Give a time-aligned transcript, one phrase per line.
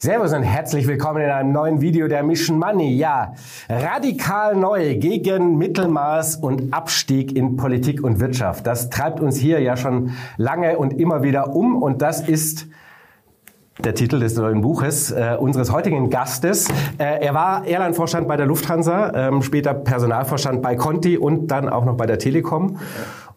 [0.00, 2.94] Servus und herzlich willkommen in einem neuen Video der Mission Money.
[2.94, 3.32] Ja,
[3.68, 8.64] radikal neu gegen Mittelmaß und Abstieg in Politik und Wirtschaft.
[8.64, 12.68] Das treibt uns hier ja schon lange und immer wieder um und das ist
[13.80, 16.68] der Titel des neuen Buches äh, unseres heutigen Gastes.
[16.98, 21.84] Äh, er war Airline-Vorstand bei der Lufthansa, ähm, später Personalvorstand bei Conti und dann auch
[21.84, 22.78] noch bei der Telekom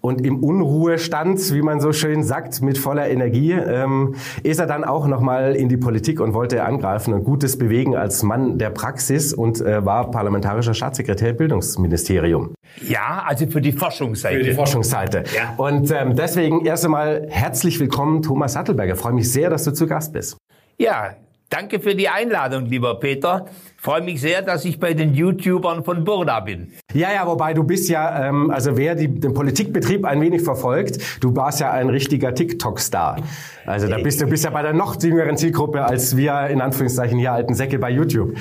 [0.01, 4.83] und im Unruhestand, wie man so schön sagt, mit voller Energie, ähm, ist er dann
[4.83, 9.33] auch nochmal in die Politik und wollte angreifen und Gutes bewegen als Mann der Praxis
[9.33, 12.53] und äh, war parlamentarischer Staatssekretär im Bildungsministerium.
[12.87, 14.37] Ja, also für die Forschungsseite.
[14.37, 15.23] Für die Forschungsseite.
[15.35, 15.53] Ja.
[15.57, 18.93] Und ähm, deswegen erst einmal herzlich willkommen, Thomas Sattelberger.
[18.93, 20.37] Ich freue mich sehr, dass du zu Gast bist.
[20.77, 21.15] Ja,
[21.51, 23.45] Danke für die Einladung, lieber Peter.
[23.75, 26.71] Ich freue mich sehr, dass ich bei den YouTubern von Burda bin.
[26.93, 30.99] Ja, ja, wobei du bist ja, ähm, also wer die, den Politikbetrieb ein wenig verfolgt,
[31.19, 33.17] du warst ja ein richtiger TikTok-Star.
[33.65, 37.19] Also da bist du bist ja bei der noch jüngeren Zielgruppe als wir in Anführungszeichen
[37.19, 38.33] hier alten Säcke bei YouTube.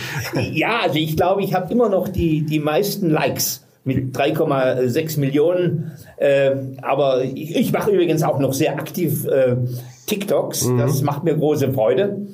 [0.52, 5.90] Ja, also ich glaube, ich habe immer noch die die meisten Likes mit 3,6 Millionen.
[6.16, 9.56] Äh, aber ich, ich mache übrigens auch noch sehr aktiv äh,
[10.06, 10.66] TikToks.
[10.66, 10.78] Mhm.
[10.78, 12.28] Das macht mir große Freude.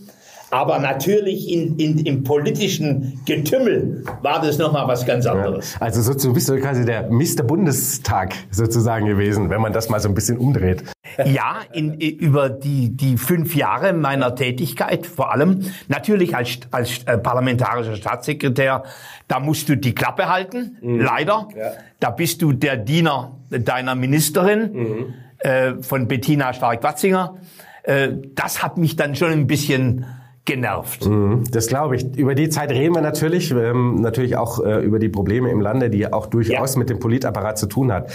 [0.51, 5.75] Aber natürlich in, in, im politischen Getümmel war das nochmal was ganz anderes.
[5.75, 7.43] Ja, also so, bist du quasi der Mr.
[7.43, 10.85] Bundestag sozusagen gewesen, wenn man das mal so ein bisschen umdreht.
[11.25, 15.63] Ja, in, über die, die fünf Jahre meiner Tätigkeit vor allem.
[15.89, 18.85] Natürlich als, als äh, parlamentarischer Staatssekretär,
[19.27, 21.01] da musst du die Klappe halten, mhm.
[21.01, 21.49] leider.
[21.57, 21.73] Ja.
[22.01, 25.15] Da bist du der Diener deiner Ministerin, mhm.
[25.39, 27.37] äh, von Bettina Stark-Watzinger.
[27.83, 30.07] Äh, das hat mich dann schon ein bisschen
[30.47, 31.05] genervt.
[31.07, 32.17] Mhm, das glaube ich.
[32.17, 35.91] Über die Zeit reden wir natürlich, ähm, natürlich auch äh, über die Probleme im Lande,
[35.91, 36.79] die auch durchaus ja.
[36.79, 38.11] mit dem Politapparat zu tun hat.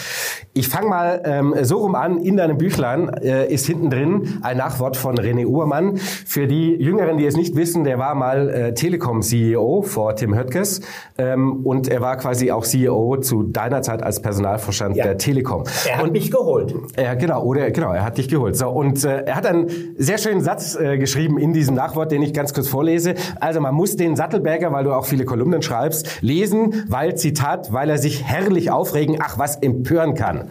[0.54, 2.20] Ich fange mal ähm, so rum an.
[2.22, 5.98] In deinem Büchlein äh, ist hinten drin ein Nachwort von René Uhrmann.
[5.98, 10.82] Für die Jüngeren, die es nicht wissen, der war mal äh, Telekom-CEO vor Tim Höttges
[11.18, 15.04] ähm, und er war quasi auch CEO zu deiner Zeit als Personalvorstand ja.
[15.04, 15.66] der Telekom.
[15.86, 16.74] Er hat und, mich geholt.
[16.98, 18.56] Ja, genau, oder genau, er hat dich geholt.
[18.56, 22.21] So und äh, er hat einen sehr schönen Satz äh, geschrieben in diesem Nachwort, den
[22.22, 23.16] den ich ganz kurz vorlese.
[23.40, 27.90] Also man muss den Sattelberger, weil du auch viele Kolumnen schreibst, lesen, weil, Zitat, weil
[27.90, 30.50] er sich herrlich aufregen, ach was, empören kann.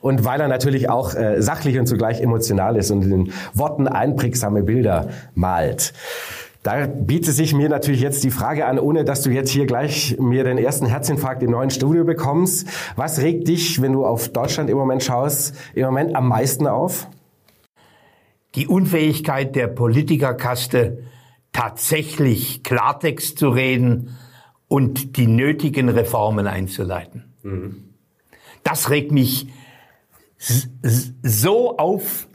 [0.00, 3.86] Und weil er natürlich auch äh, sachlich und zugleich emotional ist und in den Worten
[3.86, 5.92] einprägsame Bilder malt.
[6.64, 10.16] Da bietet sich mir natürlich jetzt die Frage an, ohne dass du jetzt hier gleich
[10.20, 12.68] mir den ersten Herzinfarkt im neuen Studio bekommst.
[12.94, 17.08] Was regt dich, wenn du auf Deutschland im Moment schaust, im Moment am meisten auf?
[18.54, 21.04] Die Unfähigkeit der Politikerkaste,
[21.52, 24.16] tatsächlich Klartext zu reden
[24.68, 27.32] und die nötigen Reformen einzuleiten.
[27.42, 27.90] Mhm.
[28.64, 29.46] Das regt mich
[31.22, 32.26] so auf,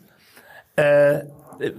[0.75, 1.21] äh,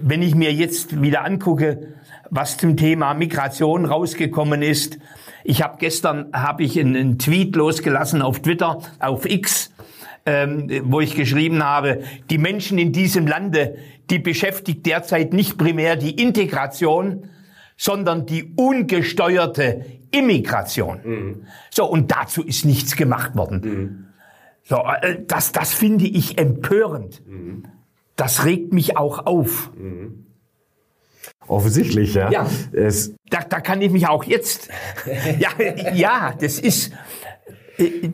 [0.01, 1.95] wenn ich mir jetzt wieder angucke,
[2.29, 4.99] was zum Thema Migration rausgekommen ist.
[5.43, 9.71] Ich habe gestern habe ich einen, einen Tweet losgelassen auf Twitter, auf X,
[10.29, 13.77] ähm, wo ich geschrieben habe, die Menschen in diesem Lande,
[14.11, 17.29] die beschäftigt derzeit nicht primär die Integration,
[17.77, 20.99] sondern die ungesteuerte Immigration.
[21.03, 21.45] Mhm.
[21.71, 23.61] So, und dazu ist nichts gemacht worden.
[23.61, 24.05] Mhm.
[24.63, 27.25] So, äh, das, das finde ich empörend.
[27.25, 27.63] Mhm.
[28.15, 29.71] Das regt mich auch auf.
[29.75, 30.25] Mhm.
[31.47, 32.29] Offensichtlich, ja.
[32.29, 34.69] Ja, es da, da kann ich mich auch jetzt.
[35.39, 35.49] ja,
[35.93, 36.91] ja, das ist.
[37.77, 38.11] Äh,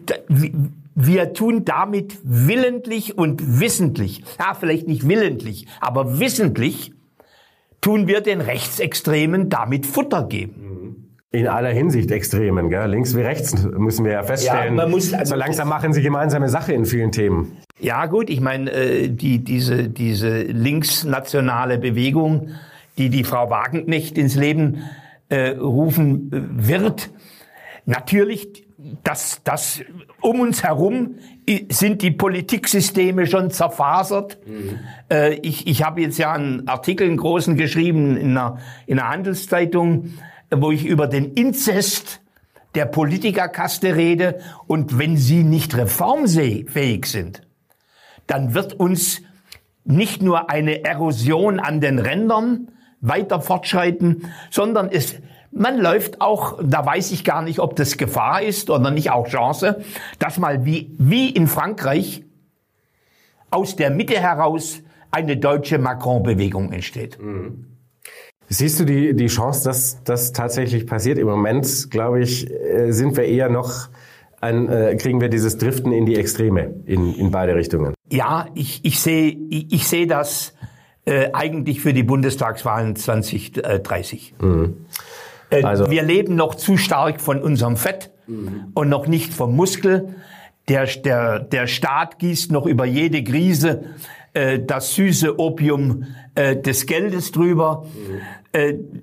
[0.96, 6.94] wir tun damit willentlich und wissentlich, ja, vielleicht nicht willentlich, aber wissentlich
[7.82, 10.66] tun wir den Rechtsextremen damit Futter geben.
[11.32, 12.90] In aller Hinsicht Extremen, gell?
[12.90, 14.78] links wie rechts müssen wir ja feststellen.
[14.78, 17.58] Ja, muss, also so langsam machen sie gemeinsame Sache in vielen Themen.
[17.78, 22.52] Ja gut, ich meine, äh, die, diese, diese linksnationale Bewegung,
[22.98, 24.84] die die Frau Wagenknecht ins Leben
[25.28, 27.12] äh, rufen äh, wird,
[27.86, 28.65] natürlich
[29.04, 29.82] das, das
[30.22, 31.16] um uns herum
[31.70, 34.38] sind die Politiksysteme schon zerfasert.
[34.46, 34.80] Mhm.
[35.12, 39.10] Äh, ich ich habe jetzt ja einen Artikel, einen großen geschrieben in einer, in einer
[39.10, 40.14] Handelszeitung,
[40.52, 42.22] wo ich über den Inzest
[42.76, 44.40] der Politikerkaste rede.
[44.68, 47.42] Und wenn sie nicht reformfähig sind,
[48.28, 49.22] dann wird uns
[49.84, 52.72] nicht nur eine Erosion an den Rändern
[53.02, 55.16] weiter fortschreiten, sondern es
[55.56, 59.28] man läuft auch, da weiß ich gar nicht, ob das Gefahr ist oder nicht auch
[59.28, 59.82] Chance,
[60.20, 62.24] dass mal wie, wie in Frankreich
[63.52, 64.82] aus der Mitte heraus
[65.12, 67.18] eine deutsche Macron-Bewegung entsteht.
[67.22, 67.68] Mhm.
[68.48, 71.18] Siehst du die, die Chance, dass das tatsächlich passiert?
[71.18, 73.90] Im Moment, glaube ich, äh, sind wir eher noch
[74.42, 77.96] ein, äh, kriegen wir dieses Driften in die Extreme in, in beide Richtungen.
[78.12, 80.54] Ja, ich, ich sehe ich, ich seh das
[81.06, 84.36] äh, eigentlich für die Bundestagswahlen 2030.
[84.42, 84.86] Mhm.
[85.50, 85.90] Äh, also.
[85.90, 88.72] Wir leben noch zu stark von unserem Fett mhm.
[88.74, 90.16] und noch nicht vom Muskel.
[90.68, 93.84] Der, der, der Staat gießt noch über jede Krise
[94.34, 97.86] äh, das süße Opium äh, des Geldes drüber.
[97.86, 98.22] Mhm.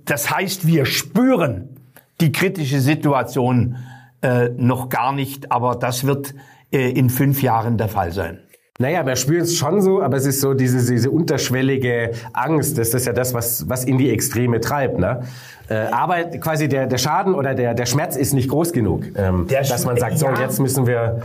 [0.06, 1.76] Das heißt, wir spüren
[2.22, 3.76] die kritische Situation
[4.22, 6.34] äh, noch gar nicht, aber das wird
[6.72, 8.38] äh, in fünf Jahren der Fall sein.
[8.78, 12.78] Naja, wir spüren es schon so, aber es ist so diese, diese unterschwellige Angst.
[12.78, 14.98] Das ist ja das, was, was in die Extreme treibt.
[14.98, 15.22] Ne?
[15.68, 19.46] Äh, aber quasi der, der Schaden oder der, der Schmerz ist nicht groß genug, ähm,
[19.48, 20.40] dass man sagt, so, ja.
[20.40, 21.22] jetzt müssen wir...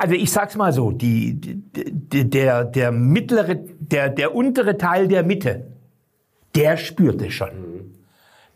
[0.00, 5.22] Also ich sag's mal so, die, die, der, der mittlere, der, der untere Teil der
[5.22, 5.66] Mitte,
[6.56, 7.50] der spürt es schon.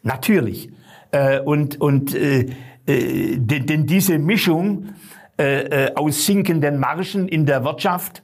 [0.03, 0.71] Natürlich.
[1.13, 2.47] Äh, und und äh,
[2.87, 4.89] äh, denn, denn diese Mischung
[5.39, 8.23] äh, äh, aus sinkenden Margen in der Wirtschaft,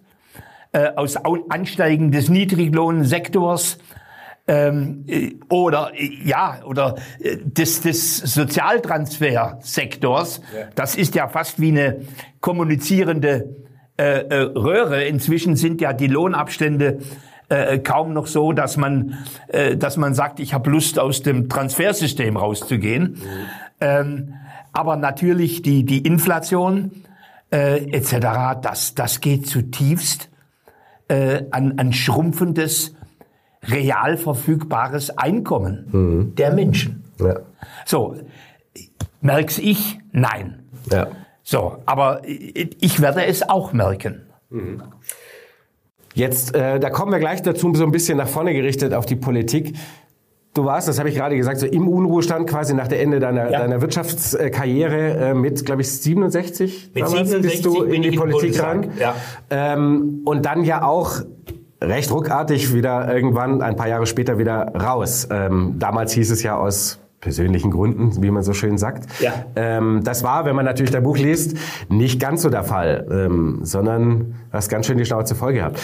[0.73, 1.17] äh, aus
[1.51, 3.79] Ansteigen des Niedriglohnsektors,
[4.49, 10.39] ähm, äh, oder äh, ja oder des, des Sozialtransfersektors.
[10.39, 10.43] Ja.
[10.75, 12.01] Das ist ja fast wie eine
[12.41, 13.55] kommunizierende
[13.97, 15.05] äh, äh, Röhre.
[15.05, 16.99] Inzwischen sind ja die Lohnabstände
[17.49, 19.19] äh, kaum noch so, dass man,
[19.77, 23.03] dass man sagt, ich habe Lust aus dem Transfersystem rauszugehen.
[23.03, 23.19] Mhm.
[23.81, 24.35] Ähm,
[24.73, 27.05] aber natürlich die, die Inflation
[27.51, 30.31] äh, etc., das, das geht zutiefst
[31.09, 32.95] äh, an, an schrumpfendes,
[33.65, 36.35] real verfügbares Einkommen mhm.
[36.35, 37.05] der Menschen.
[37.21, 37.41] Ja.
[37.85, 38.17] So,
[39.21, 40.01] merk's ich?
[40.11, 40.65] Nein.
[40.91, 41.09] Ja.
[41.45, 44.23] So, aber ich werde es auch merken.
[44.51, 44.83] Mhm.
[46.15, 49.17] Jetzt, äh, da kommen wir gleich dazu, so ein bisschen nach vorne gerichtet auf die
[49.17, 49.75] Politik.
[50.55, 53.51] Du warst, das habe ich gerade gesagt, so im Unruhestand quasi nach der Ende deiner,
[53.51, 53.61] ja.
[53.61, 58.63] deiner Wirtschaftskarriere äh, mit, glaube ich, 67, mit damals 67 bist du in die Politik
[58.63, 58.91] ran.
[58.99, 59.15] Ja.
[59.49, 61.23] Ähm, und dann ja auch
[61.81, 65.27] recht ruckartig wieder irgendwann ein paar Jahre später wieder raus.
[65.31, 69.07] Ähm, damals hieß es ja aus persönlichen Gründen, wie man so schön sagt.
[69.21, 69.33] Ja.
[69.57, 71.57] Ähm, das war, wenn man natürlich dein Buch liest,
[71.89, 75.81] nicht ganz so der Fall, ähm, sondern hast ganz schön die Schnauze voll gehabt.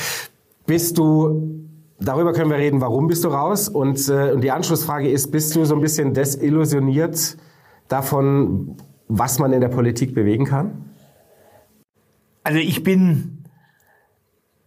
[0.66, 1.67] Bist du
[2.00, 3.68] Darüber können wir reden, warum bist du raus?
[3.68, 7.36] Und, äh, und die Anschlussfrage ist, bist du so ein bisschen desillusioniert
[7.88, 8.76] davon,
[9.08, 10.94] was man in der Politik bewegen kann?
[12.44, 13.44] Also ich bin,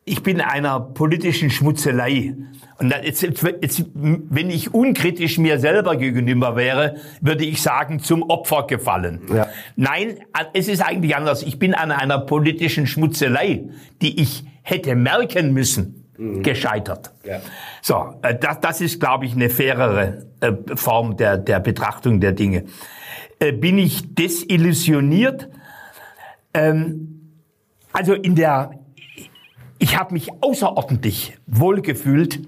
[0.04, 2.36] ich bin einer politischen Schmutzelei.
[2.80, 8.68] Und jetzt, jetzt, wenn ich unkritisch mir selber gegenüber wäre, würde ich sagen, zum Opfer
[8.68, 9.22] gefallen.
[9.34, 9.48] Ja.
[9.78, 10.20] Nein,
[10.54, 11.44] es ist eigentlich anders.
[11.44, 13.70] Ich bin an einer politischen Schmutzelei,
[14.02, 16.44] die ich hätte merken müssen mhm.
[16.44, 17.12] gescheitert.
[17.24, 17.42] Ja.
[17.82, 22.32] So, äh, das, das ist, glaube ich, eine fairere äh, Form der, der Betrachtung der
[22.32, 22.66] Dinge.
[23.40, 25.50] Äh, bin ich desillusioniert?
[26.54, 27.34] Ähm,
[27.92, 28.72] also in der,
[29.80, 32.40] ich habe mich außerordentlich wohlgefühlt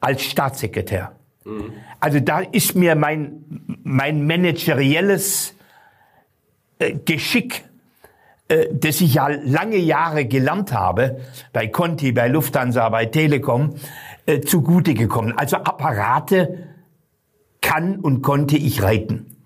[0.00, 1.12] als Staatssekretär.
[1.44, 1.72] Mhm.
[2.00, 3.44] Also da ist mir mein,
[3.82, 5.54] mein managerielles
[7.06, 7.64] Geschick
[8.48, 11.20] äh, das ich ja lange Jahre gelernt habe,
[11.52, 13.74] bei Conti, bei Lufthansa, bei Telekom,
[14.26, 15.32] äh, zugute gekommen.
[15.36, 16.68] Also Apparate
[17.60, 19.36] kann und konnte ich reiten.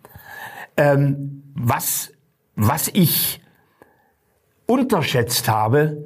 [0.76, 2.12] Ähm, was,
[2.56, 3.40] was ich
[4.66, 6.04] unterschätzt habe,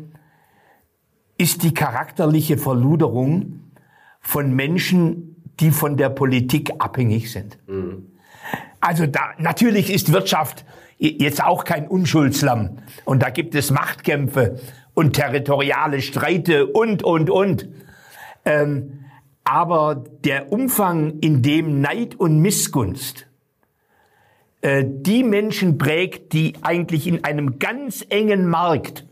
[1.36, 3.70] ist die charakterliche Verluderung
[4.20, 7.58] von Menschen, die von der Politik abhängig sind.
[7.67, 8.13] Mhm.
[8.84, 10.67] Also da, natürlich ist Wirtschaft
[10.98, 12.81] jetzt auch kein Unschuldslamm.
[13.06, 14.60] Und da gibt es Machtkämpfe
[14.93, 17.67] und territoriale Streite und, und, und.
[18.44, 19.06] Ähm,
[19.43, 23.26] aber der Umfang, in dem Neid und Missgunst
[24.60, 29.06] äh, die Menschen prägt, die eigentlich in einem ganz engen Markt,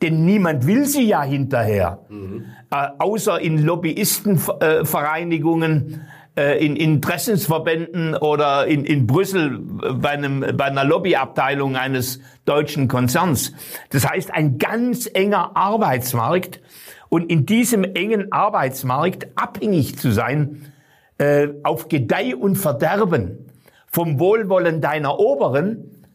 [0.00, 2.46] denn niemand will sie ja hinterher, mhm.
[2.70, 6.06] äh, außer in Lobbyistenvereinigungen,
[6.36, 13.52] äh, in Interessensverbänden oder in, in Brüssel bei, einem, bei einer Lobbyabteilung eines deutschen Konzerns.
[13.90, 16.60] Das heißt, ein ganz enger Arbeitsmarkt
[17.08, 20.72] und in diesem engen Arbeitsmarkt abhängig zu sein,
[21.18, 23.50] äh, auf Gedeih und Verderben
[23.88, 26.06] vom Wohlwollen deiner Oberen,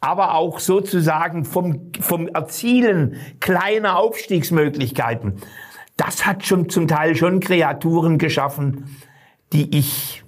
[0.00, 5.42] aber auch sozusagen vom, vom Erzielen kleiner Aufstiegsmöglichkeiten.
[5.96, 8.96] Das hat schon zum Teil schon Kreaturen geschaffen,
[9.52, 10.22] die ich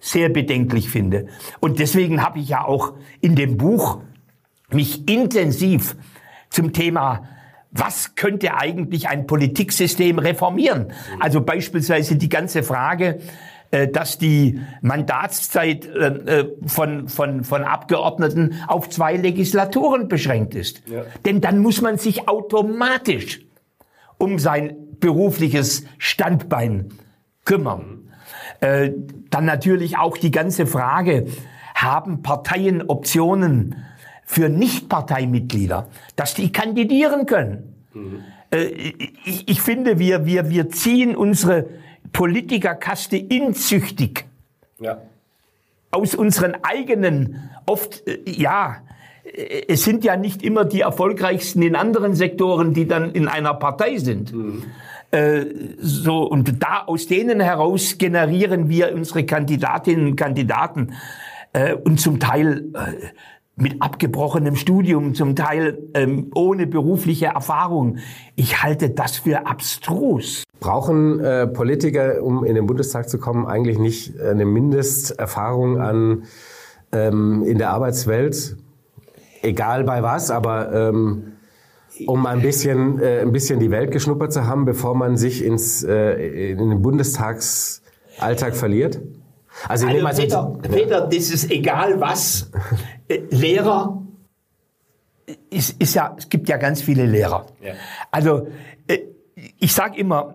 [0.00, 1.26] sehr bedenklich finde.
[1.60, 4.00] Und deswegen habe ich ja auch in dem Buch
[4.70, 5.96] mich intensiv
[6.48, 7.28] zum Thema
[7.72, 10.92] was könnte eigentlich ein Politiksystem reformieren?
[11.20, 13.20] Also beispielsweise die ganze Frage,
[13.70, 20.82] äh, dass die Mandatszeit äh, äh, von, von, von Abgeordneten auf zwei Legislaturen beschränkt ist.
[20.88, 21.04] Ja.
[21.24, 23.40] Denn dann muss man sich automatisch
[24.18, 26.92] um sein berufliches Standbein
[27.50, 28.12] kümmern.
[28.60, 28.92] Äh,
[29.28, 31.26] dann natürlich auch die ganze Frage,
[31.74, 33.74] haben Parteien Optionen
[34.24, 37.74] für Nichtparteimitglieder, dass die kandidieren können?
[37.92, 38.22] Mhm.
[38.52, 38.66] Äh,
[39.24, 41.66] ich, ich finde, wir, wir, wir ziehen unsere
[42.12, 44.26] Politikerkaste inzüchtig
[44.78, 45.02] ja.
[45.90, 48.76] aus unseren eigenen, oft, äh, ja,
[49.66, 53.96] es sind ja nicht immer die erfolgreichsten in anderen Sektoren, die dann in einer Partei
[53.96, 54.32] sind.
[54.32, 54.62] Mhm.
[55.10, 55.46] Äh,
[55.78, 60.92] so, und da aus denen heraus generieren wir unsere Kandidatinnen und Kandidaten
[61.52, 63.06] äh, und zum Teil äh,
[63.56, 67.98] mit abgebrochenem Studium, zum Teil ähm, ohne berufliche Erfahrung.
[68.36, 70.44] Ich halte das für abstrus.
[70.60, 76.22] Brauchen äh, Politiker, um in den Bundestag zu kommen, eigentlich nicht eine Mindesterfahrung an
[76.92, 78.56] ähm, in der Arbeitswelt?
[79.42, 81.29] Egal bei was, aber ähm,
[82.06, 85.82] um ein bisschen, äh, ein bisschen die Welt geschnuppert zu haben, bevor man sich ins,
[85.82, 89.00] äh, in den Bundestagsalltag verliert?
[89.68, 92.50] Also, also mal Peter, Peter, das ist egal was.
[93.08, 94.00] Äh, Lehrer
[95.50, 97.46] ist, ist ja, es gibt ja ganz viele Lehrer.
[97.60, 97.74] Ja.
[98.10, 98.48] Also
[98.86, 98.98] äh,
[99.58, 100.34] ich sage immer,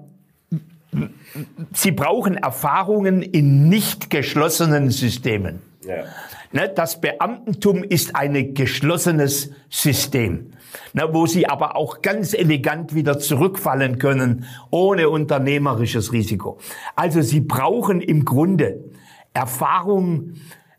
[1.73, 5.61] sie brauchen Erfahrungen in nicht geschlossenen Systemen.
[5.85, 6.05] Ja.
[6.51, 10.51] Ne, das Beamtentum ist ein geschlossenes System,
[10.93, 16.57] ne, wo sie aber auch ganz elegant wieder zurückfallen können, ohne unternehmerisches Risiko.
[16.95, 18.83] Also sie brauchen im Grunde
[19.33, 20.33] Erfahrung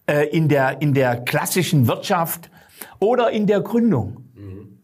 [0.07, 2.51] äh, in, der, in der klassischen Wirtschaft
[2.99, 4.25] oder in der Gründung.
[4.35, 4.79] Mhm.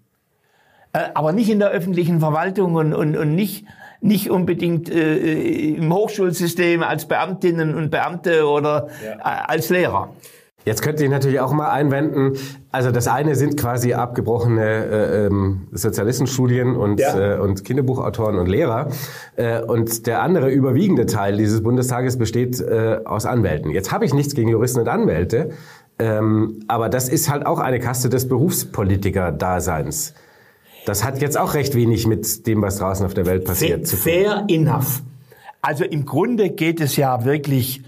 [0.92, 3.64] Äh, aber nicht in der öffentlichen Verwaltung und, und, und nicht,
[4.00, 9.12] nicht unbedingt äh, im Hochschulsystem als Beamtinnen und Beamte oder ja.
[9.19, 10.14] Äh, als Lehrer.
[10.64, 12.35] Jetzt könnte ich natürlich auch mal einwenden,
[12.71, 17.37] also das eine sind quasi abgebrochene äh, ähm, Sozialistenstudien und, ja.
[17.37, 18.88] äh, und Kinderbuchautoren und Lehrer.
[19.37, 23.71] Äh, und der andere überwiegende Teil dieses Bundestages besteht äh, aus Anwälten.
[23.71, 25.50] Jetzt habe ich nichts gegen Juristen und Anwälte,
[25.99, 30.14] ähm, aber das ist halt auch eine Kaste des Berufspolitiker-Daseins.
[30.87, 33.85] Das hat jetzt auch recht wenig mit dem, was draußen auf der Welt passiert, fair,
[33.85, 34.02] zu tun.
[34.02, 35.02] Fair enough.
[35.61, 37.83] Also im Grunde geht es ja wirklich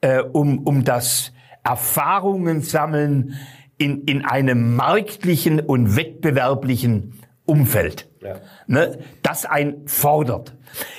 [0.00, 1.32] äh, um, um das
[1.64, 3.34] Erfahrungen sammeln
[3.78, 7.14] in, in einem marktlichen und wettbewerblichen
[7.46, 8.08] Umfeld.
[8.20, 8.36] Ja.
[8.66, 10.54] Ne, das ein fordert.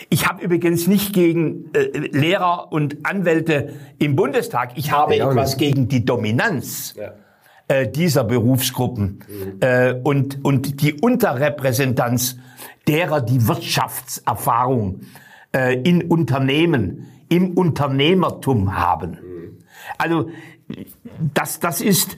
[0.09, 4.71] Ich habe übrigens nicht gegen äh, Lehrer und Anwälte im Bundestag.
[4.75, 7.13] Ich habe ja, etwas gegen die Dominanz ja.
[7.67, 9.57] äh, dieser Berufsgruppen mhm.
[9.59, 12.37] äh, und, und die Unterrepräsentanz
[12.87, 15.01] derer, die Wirtschaftserfahrung
[15.55, 19.19] äh, in Unternehmen, im Unternehmertum haben.
[19.99, 20.31] Also
[21.33, 22.17] das, das ist,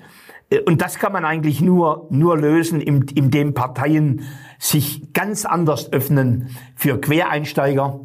[0.50, 4.22] äh, und das kann man eigentlich nur, nur lösen, indem Parteien
[4.60, 8.00] sich ganz anders öffnen für Quereinsteiger,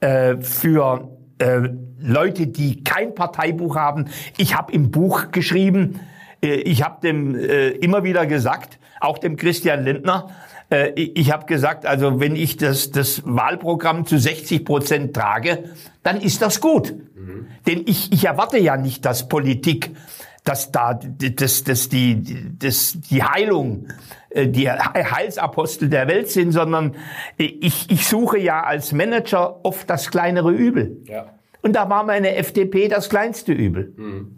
[0.00, 4.06] äh, für äh, Leute, die kein Parteibuch haben.
[4.36, 5.98] Ich habe im Buch geschrieben,
[6.40, 10.28] ich habe dem immer wieder gesagt, auch dem Christian Lindner,
[10.70, 15.64] ich habe gesagt, also wenn ich das, das Wahlprogramm zu 60 Prozent trage,
[16.02, 16.94] dann ist das gut.
[17.14, 17.46] Mhm.
[17.66, 19.96] Denn ich, ich erwarte ja nicht, dass Politik,
[20.44, 22.22] dass da dass, dass die,
[22.58, 23.88] dass die Heilung,
[24.28, 26.96] äh, die Heilsapostel der Welt sind, sondern
[27.38, 30.98] ich, ich suche ja als Manager oft das kleinere Übel.
[31.06, 31.26] Ja.
[31.62, 33.94] Und da war meine FDP das kleinste Übel.
[33.96, 34.37] Mhm.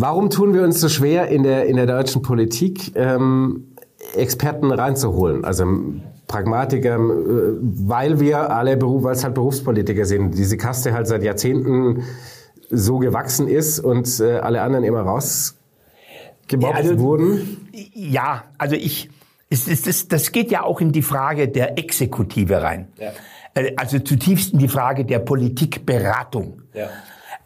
[0.00, 3.74] Warum tun wir uns so schwer in der, in der deutschen Politik, ähm,
[4.16, 5.44] Experten reinzuholen?
[5.44, 5.66] Also
[6.26, 11.22] Pragmatiker, äh, weil wir alle Beruf, weil es halt Berufspolitiker sind, diese Kaste halt seit
[11.22, 12.04] Jahrzehnten
[12.70, 15.58] so gewachsen ist und äh, alle anderen immer rausgemobbt
[16.62, 17.68] ja, also, wurden?
[17.92, 19.10] Ja, also ich,
[19.50, 22.88] es, es, das, das geht ja auch in die Frage der Exekutive rein.
[22.96, 23.10] Ja.
[23.52, 26.62] Äh, also zutiefst in die Frage der Politikberatung.
[26.72, 26.88] Ja.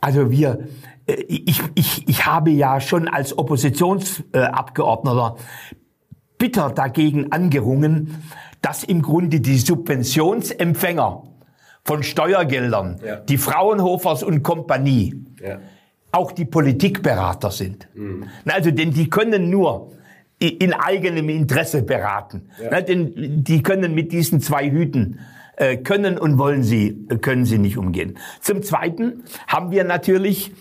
[0.04, 0.68] Also wir,
[1.06, 5.36] ich, ich, ich habe ja schon als Oppositionsabgeordneter
[6.36, 8.22] bitter dagegen angerungen,
[8.60, 11.22] dass im Grunde die Subventionsempfänger
[11.84, 13.16] von Steuergeldern, ja.
[13.16, 15.60] die Fraunhofers und Kompanie, ja.
[16.12, 17.88] auch die Politikberater sind.
[17.94, 18.24] Mhm.
[18.44, 19.90] Also, denn die können nur
[20.38, 22.50] in eigenem Interesse beraten.
[22.62, 22.82] Ja.
[22.82, 25.20] denn die können mit diesen zwei Hüten
[25.56, 28.18] äh, können und wollen sie können sie nicht umgehen.
[28.40, 30.52] Zum Zweiten haben wir natürlich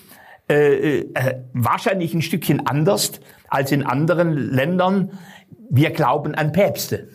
[0.50, 3.20] äh, äh, wahrscheinlich ein Stückchen anders
[3.50, 5.12] als in anderen Ländern.
[5.70, 7.08] Wir glauben an Päpste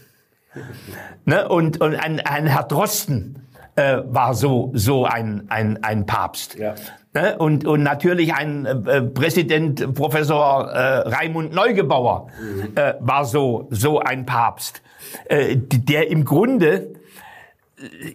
[1.24, 1.48] ne?
[1.48, 6.56] und, und an, an Herr Drosten, äh, war so so ein ein ein Papst.
[6.58, 6.74] Ja.
[7.14, 7.36] Ne?
[7.38, 12.76] Und, und natürlich ein äh, Präsident, Professor äh, Raimund Neugebauer mhm.
[12.76, 14.82] äh, war so, so ein Papst,
[15.24, 16.92] äh, der im Grunde,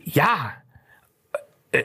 [0.03, 0.53] ja,
[1.71, 1.83] äh,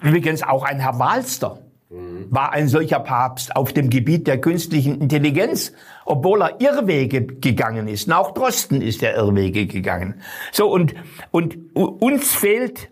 [0.00, 5.72] übrigens auch ein Herr Walster, war ein solcher Papst auf dem Gebiet der künstlichen Intelligenz,
[6.04, 8.12] obwohl er Irrwege gegangen ist.
[8.12, 10.22] auch Drosten ist der Irrwege gegangen.
[10.52, 10.94] So, und,
[11.32, 12.90] und uns fehlt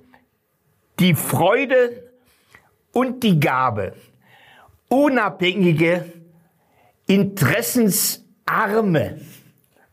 [0.99, 2.11] die Freude
[2.93, 3.93] und die Gabe,
[4.88, 6.12] unabhängige,
[7.07, 9.21] interessensarme,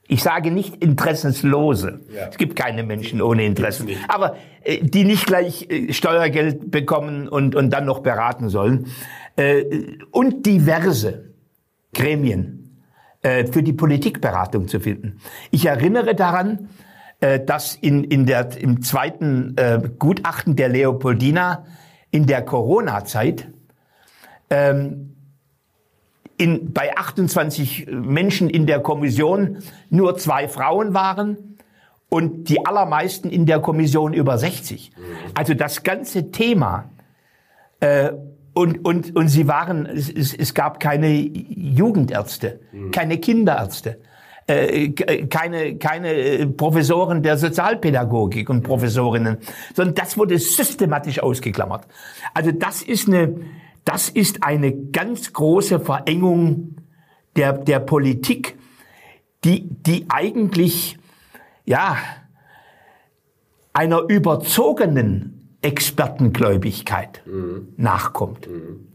[0.08, 2.02] ich sage nicht interessenslose.
[2.14, 2.28] Ja.
[2.30, 3.90] Es gibt keine Menschen ohne Interessen.
[4.08, 8.88] Aber äh, die nicht gleich äh, Steuergeld bekommen und, und dann noch beraten sollen.
[9.36, 9.64] Äh,
[10.12, 11.34] und diverse
[11.94, 12.82] Gremien
[13.22, 15.20] äh, für die Politikberatung zu finden.
[15.50, 16.70] Ich erinnere daran,
[17.22, 21.66] äh, dass in, in der, im zweiten äh, Gutachten der Leopoldina
[22.12, 23.48] in der Corona-Zeit
[24.52, 25.15] ähm,
[26.38, 31.58] in, bei 28 Menschen in der Kommission nur zwei Frauen waren
[32.10, 34.92] und die allermeisten in der Kommission über 60.
[35.34, 36.90] Also das ganze Thema
[37.80, 38.12] äh,
[38.54, 42.62] und, und, und sie waren, es, es gab keine Jugendärzte,
[42.92, 44.00] keine Kinderärzte.
[44.48, 49.38] Äh, keine, keine Professoren der Sozialpädagogik und Professorinnen,
[49.74, 51.88] sondern das wurde systematisch ausgeklammert.
[52.36, 53.34] Also das ist eine,
[53.86, 56.76] das ist eine ganz große Verengung
[57.36, 58.58] der, der Politik,
[59.44, 60.98] die, die eigentlich,
[61.66, 61.98] ja,
[63.74, 67.74] einer überzogenen Expertengläubigkeit mhm.
[67.78, 68.48] nachkommt.
[68.48, 68.88] Mhm.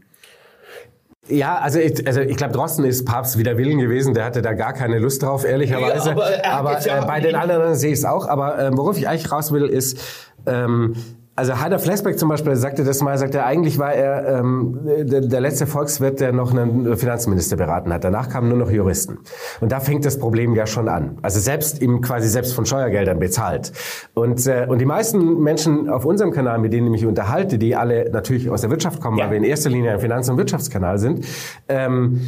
[1.27, 4.13] Ja, also ich, also ich glaube, Drosten ist Papst wider Willen gewesen.
[4.13, 6.09] Der hatte da gar keine Lust drauf, ehrlicherweise.
[6.09, 8.27] Ja, aber, aber äh, bei den anderen sehe ich es auch.
[8.27, 10.01] Aber äh, worauf ich eigentlich raus will, ist,
[10.45, 10.95] ähm,
[11.35, 15.41] also Heider Flesbeck zum Beispiel sagte das mal, sagte, eigentlich war er ähm, der, der
[15.41, 18.03] letzte Volkswirt, der noch einen Finanzminister beraten hat.
[18.03, 19.19] Danach kamen nur noch Juristen.
[19.61, 21.17] Und da fängt das Problem ja schon an.
[21.21, 23.71] Also selbst ihm quasi selbst von Steuergeldern bezahlt.
[24.13, 27.77] Und, äh, und die meisten Menschen auf unserem Kanal, mit denen ich mich unterhalte, die
[27.77, 29.23] alle natürlich aus der Wirtschaft kommen, ja.
[29.23, 31.25] weil wir in erster Linie ein Finanz- und Wirtschaftskanal sind,
[31.69, 32.21] ähm,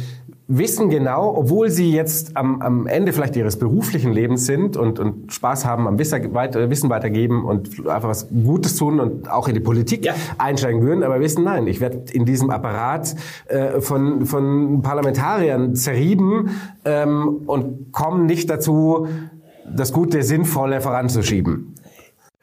[0.46, 5.32] wissen genau, obwohl sie jetzt am, am Ende vielleicht ihres beruflichen Lebens sind und, und
[5.32, 9.54] Spaß haben am Wissen, weiter, Wissen weitergeben und einfach was Gutes tun und auch in
[9.54, 10.14] die Politik ja.
[10.36, 13.14] einsteigen würden, aber wissen, nein, ich werde in diesem Apparat
[13.46, 16.50] äh, von, von Parlamentariern zerrieben
[16.84, 19.08] ähm, und komme nicht dazu,
[19.66, 21.74] das Gute, Sinnvolle voranzuschieben.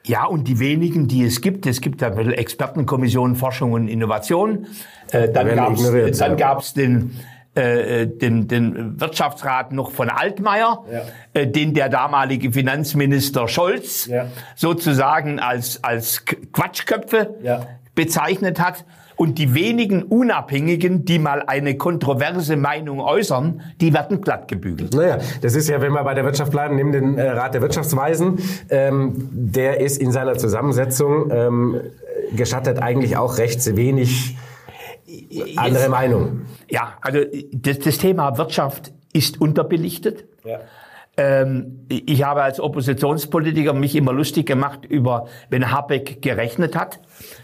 [0.03, 4.65] Ja, und die wenigen, die es gibt, es gibt ja Expertenkommissionen Forschung und Innovation.
[5.11, 7.11] Äh, dann gab es gab's den
[7.53, 11.01] äh, den, den Wirtschaftsrat noch von Altmaier, ja.
[11.33, 14.27] äh, den der damalige Finanzminister Scholz ja.
[14.55, 17.67] sozusagen als, als Quatschköpfe ja.
[17.93, 18.85] bezeichnet hat.
[19.17, 24.95] Und die wenigen Unabhängigen, die mal eine kontroverse Meinung äußern, die werden glatt gebügelt.
[24.95, 27.61] Naja, das ist ja, wenn wir bei der Wirtschaft bleiben, nehmen den äh, Rat der
[27.61, 28.39] Wirtschaftsweisen.
[28.69, 31.81] Ähm, der ist in seiner Zusammensetzung ähm,
[32.35, 34.37] gestattet eigentlich auch recht wenig
[35.56, 36.41] andere Meinung.
[36.69, 37.19] Ja, also
[37.52, 40.26] das, das Thema Wirtschaft ist unterbelichtet.
[40.43, 40.60] Ja.
[41.17, 47.00] Ähm, ich habe als Oppositionspolitiker mich immer lustig gemacht über, wenn Habeck gerechnet hat,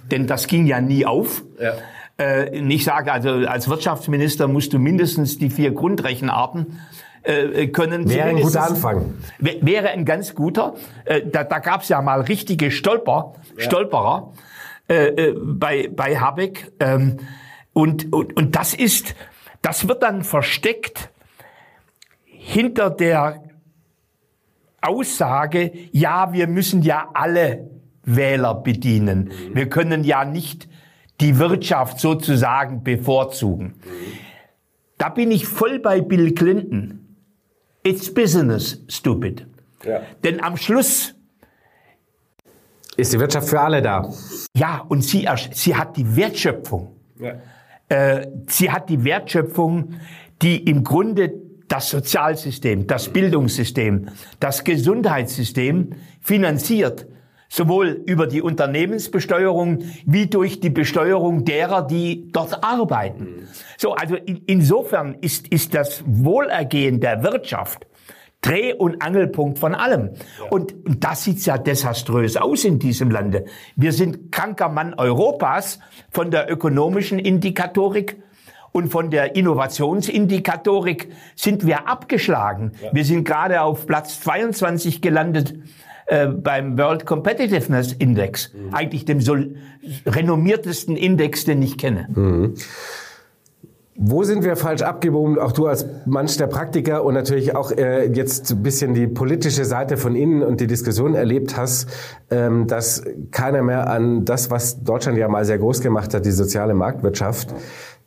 [0.10, 1.43] denn das ging ja nie auf.
[1.60, 1.73] Ja.
[2.17, 6.80] Äh, ich sage also, als Wirtschaftsminister musst du mindestens die vier Grundrechenarten
[7.23, 8.10] äh, können.
[8.10, 9.15] Wäre ein guter Anfang.
[9.39, 10.75] Wäre ein ganz guter.
[11.03, 13.63] Äh, da da gab es ja mal richtige Stolper, ja.
[13.63, 14.32] Stolperer
[14.89, 16.71] äh, äh, bei, bei Habeck.
[16.80, 17.17] Ähm,
[17.77, 19.13] und, und, und das ist,
[19.61, 21.11] das wird dann versteckt
[22.23, 23.43] hinter der
[24.81, 27.69] Aussage, ja, wir müssen ja alle
[28.01, 29.31] Wähler bedienen.
[29.53, 30.67] Wir können ja nicht
[31.21, 33.75] die Wirtschaft sozusagen bevorzugen.
[34.97, 37.15] Da bin ich voll bei Bill Clinton.
[37.83, 39.45] It's business, stupid.
[39.83, 40.01] Ja.
[40.23, 41.13] Denn am Schluss
[42.95, 44.11] ist die Wirtschaft für alle da.
[44.55, 46.95] Ja, und sie, sie hat die Wertschöpfung.
[47.19, 47.35] Ja.
[47.89, 49.93] Äh, sie hat die Wertschöpfung,
[50.41, 51.34] die im Grunde
[51.67, 57.08] das Sozialsystem, das Bildungssystem, das Gesundheitssystem finanziert,
[57.50, 63.47] sowohl über die Unternehmensbesteuerung wie durch die Besteuerung derer, die dort arbeiten.
[63.78, 67.88] So, also in, insofern ist, ist das Wohlergehen der Wirtschaft
[68.41, 70.12] Dreh- und Angelpunkt von allem.
[70.39, 70.50] Ja.
[70.50, 73.45] Und, und das sieht ja desaströs aus in diesem Lande.
[73.76, 75.80] Wir sind kranker Mann Europas
[76.12, 78.17] von der ökonomischen Indikatorik
[78.71, 82.73] Und von der Innovationsindikatorik sind wir abgeschlagen.
[82.84, 82.93] Ja.
[82.93, 85.56] Wir sind gerade auf Platz 22 gelandet
[86.06, 88.54] äh, beim World Competitiveness Index.
[88.54, 88.73] Mhm.
[88.76, 89.36] Eigentlich dem so
[90.06, 92.08] renommiertesten Index, den ich kenne.
[92.13, 92.54] Mhm.
[93.99, 95.39] Wo sind wir falsch abgebogen?
[95.39, 99.65] Auch du als manch der Praktiker und natürlich auch äh, jetzt ein bisschen die politische
[99.65, 101.89] Seite von innen und die Diskussion erlebt hast,
[102.29, 106.31] ähm, dass keiner mehr an das, was Deutschland ja mal sehr groß gemacht hat, die
[106.31, 107.55] soziale Marktwirtschaft,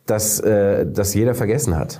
[0.05, 1.99] dass, äh, dass jeder vergessen hat.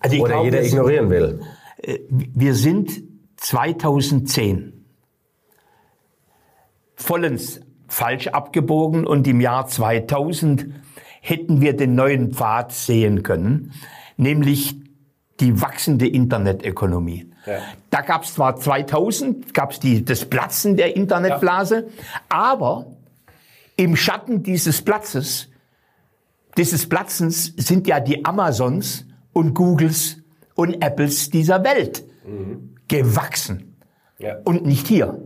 [0.00, 1.40] Also Oder glaube, jeder ignorieren will.
[1.82, 3.02] Äh, wir sind
[3.36, 4.72] 2010
[6.94, 10.68] vollends falsch abgebogen und im Jahr 2000
[11.26, 13.72] hätten wir den neuen Pfad sehen können,
[14.16, 14.76] nämlich
[15.40, 17.30] die wachsende Internetökonomie.
[17.46, 17.58] Ja.
[17.90, 22.20] Da gab es zwar 2000, gab es das Platzen der Internetblase, ja.
[22.28, 22.86] aber
[23.76, 25.48] im Schatten dieses Platzes,
[26.56, 30.18] dieses Platzens sind ja die Amazons und Googles
[30.54, 32.76] und Apples dieser Welt mhm.
[32.86, 33.76] gewachsen.
[34.18, 34.36] Ja.
[34.44, 35.18] Und nicht hier.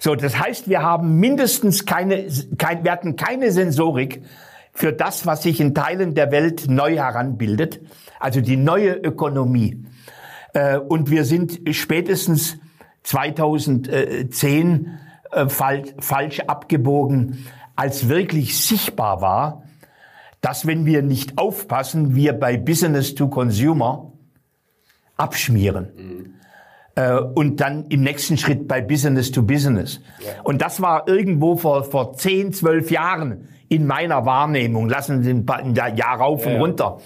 [0.00, 2.26] So, das heißt, wir haben mindestens keine,
[2.58, 4.22] kein, wir hatten keine Sensorik,
[4.74, 7.80] für das, was sich in Teilen der Welt neu heranbildet,
[8.18, 9.84] also die neue Ökonomie.
[10.52, 12.58] Äh, und wir sind spätestens
[13.04, 14.98] 2010
[15.30, 19.62] äh, falsch abgebogen, als wirklich sichtbar war,
[20.40, 24.12] dass wenn wir nicht aufpassen, wir bei Business to Consumer
[25.16, 25.88] abschmieren.
[25.96, 26.34] Mhm.
[26.96, 30.00] Äh, und dann im nächsten Schritt bei Business to Business.
[30.20, 30.42] Ja.
[30.42, 34.88] Und das war irgendwo vor, vor 10, 12 Jahren in meiner Wahrnehmung.
[34.88, 36.98] Lassen Sie ein Jahr rauf und runter,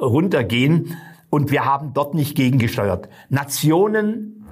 [0.00, 0.96] runtergehen.
[1.30, 3.08] Und wir haben dort nicht gegengesteuert.
[3.28, 4.46] Nationen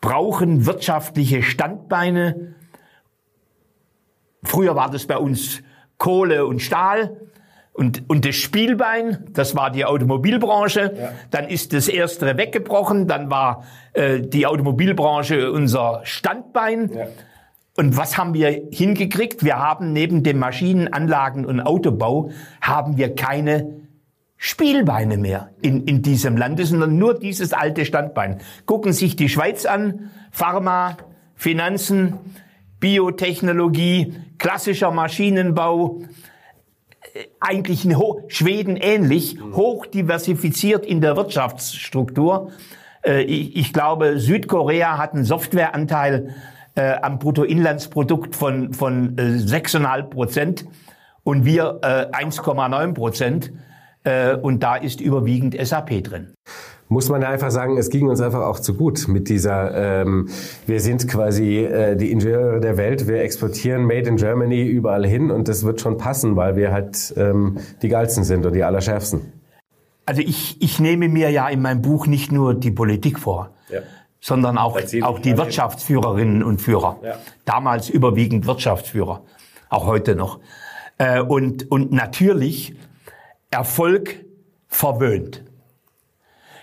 [0.00, 2.54] brauchen wirtschaftliche Standbeine.
[4.42, 5.62] Früher war das bei uns
[5.96, 7.16] Kohle und Stahl.
[7.72, 10.94] Und, und das Spielbein, das war die Automobilbranche.
[10.96, 11.12] Ja.
[11.30, 13.06] Dann ist das Erstere weggebrochen.
[13.06, 16.90] Dann war äh, die Automobilbranche unser Standbein.
[17.78, 19.44] Und was haben wir hingekriegt?
[19.44, 23.82] Wir haben neben dem Maschinenanlagen- und Autobau haben wir keine
[24.36, 28.40] Spielbeine mehr in, in diesem Lande, sondern nur dieses alte Standbein.
[28.66, 30.96] Gucken sich die Schweiz an, Pharma,
[31.36, 32.14] Finanzen,
[32.80, 36.00] Biotechnologie, klassischer Maschinenbau,
[37.14, 42.50] äh, eigentlich in Ho Schweden ähnlich, hoch diversifiziert in der Wirtschaftsstruktur.
[43.04, 46.34] Äh, ich, ich glaube, Südkorea hat einen Softwareanteil
[46.78, 50.66] äh, am Bruttoinlandsprodukt von, von äh, 6,5 Prozent
[51.24, 53.52] und wir äh, 1,9 Prozent.
[54.04, 56.34] Äh, und da ist überwiegend SAP drin
[56.90, 60.30] muss man einfach sagen, es ging uns einfach auch zu gut mit dieser, ähm,
[60.66, 65.30] wir sind quasi äh, die Ingenieure der Welt, wir exportieren Made in Germany überall hin
[65.30, 69.20] und das wird schon passen, weil wir halt ähm, die geilsten sind und die allerschärfsten.
[70.06, 73.80] Also ich, ich nehme mir ja in meinem Buch nicht nur die Politik vor, ja
[74.20, 76.98] sondern auch, auch die Wirtschaftsführerinnen und Führer.
[77.02, 77.18] Ja.
[77.44, 79.22] Damals überwiegend Wirtschaftsführer,
[79.68, 80.40] auch heute noch.
[80.98, 82.74] Äh, und, und natürlich
[83.50, 84.24] Erfolg
[84.66, 85.44] verwöhnt.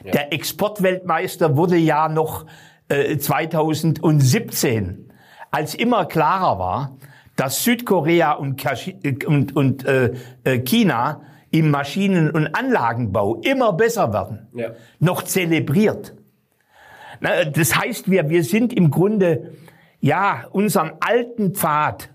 [0.04, 0.12] Ja.
[0.12, 2.46] Der Exportweltmeister wurde ja noch
[2.90, 5.12] äh, 2017,
[5.52, 6.98] als immer klarer war,
[7.36, 8.64] dass Südkorea und,
[9.26, 10.14] und, und äh,
[10.44, 14.72] äh, China im Maschinen- und Anlagenbau immer besser werden, ja.
[15.00, 16.14] noch zelebriert.
[17.22, 19.54] Das heißt, wir, wir sind im Grunde,
[20.00, 22.10] ja, unseren alten Pfad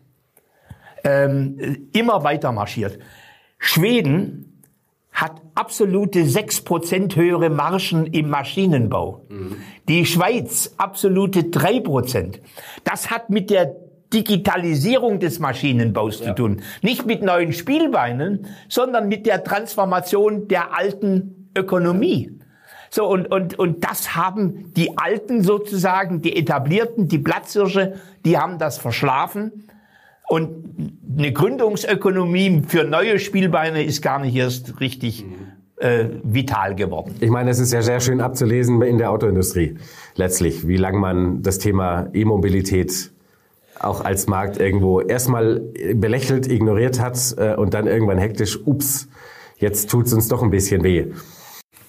[1.04, 2.98] ähm, immer weiter marschiert.
[3.58, 4.62] Schweden
[5.12, 9.26] hat absolute 6% höhere Margen im Maschinenbau.
[9.28, 9.56] Mhm.
[9.88, 12.40] Die Schweiz absolute 3%.
[12.84, 13.74] Das hat mit der
[14.12, 16.26] Digitalisierung des Maschinenbaus ja.
[16.26, 16.62] zu tun.
[16.82, 22.32] Nicht mit neuen Spielbeinen, sondern mit der Transformation der alten Ökonomie.
[22.90, 28.58] So, und, und, und das haben die Alten sozusagen, die Etablierten, die Platzhirsche, die haben
[28.58, 29.68] das verschlafen.
[30.28, 35.24] Und eine Gründungsökonomie für neue Spielbeine ist gar nicht erst richtig
[35.76, 37.14] äh, vital geworden.
[37.20, 39.76] Ich meine, es ist ja sehr schön abzulesen in der Autoindustrie
[40.16, 43.12] letztlich, wie lange man das Thema E-Mobilität
[43.78, 45.60] auch als Markt irgendwo erstmal
[45.94, 49.08] belächelt, ignoriert hat äh, und dann irgendwann hektisch, ups,
[49.58, 51.06] jetzt tut's uns doch ein bisschen weh.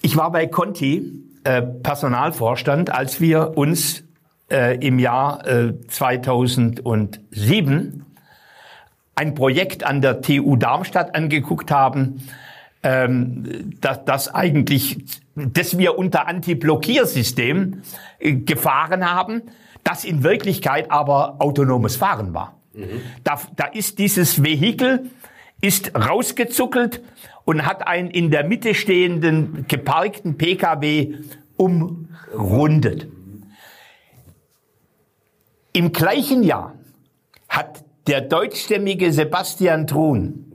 [0.02, 4.02] Ich war bei Conti äh, Personalvorstand, als wir uns
[4.50, 8.04] äh, im Jahr äh, 2007
[9.14, 12.26] ein Projekt an der TU Darmstadt angeguckt haben,
[12.82, 17.82] ähm, dass, das eigentlich, dass wir unter Anti-Blockiersystem
[18.18, 19.42] äh, gefahren haben,
[19.84, 22.56] das in Wirklichkeit aber autonomes Fahren war.
[22.74, 23.02] Mhm.
[23.24, 25.10] Da, da ist dieses Vehikel
[25.60, 27.02] ist rausgezuckelt
[27.44, 31.14] und hat einen in der Mitte stehenden geparkten PKW
[31.56, 33.08] umrundet.
[35.72, 36.74] Im gleichen Jahr
[37.48, 40.46] hat der deutschstämmige Sebastian Truhn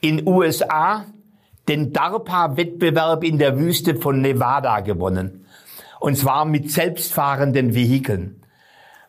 [0.00, 1.06] in USA
[1.68, 5.46] den DARPA-Wettbewerb in der Wüste von Nevada gewonnen.
[6.00, 8.42] Und zwar mit selbstfahrenden Vehikeln.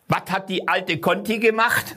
[0.08, 1.96] Was hat die alte Conti gemacht?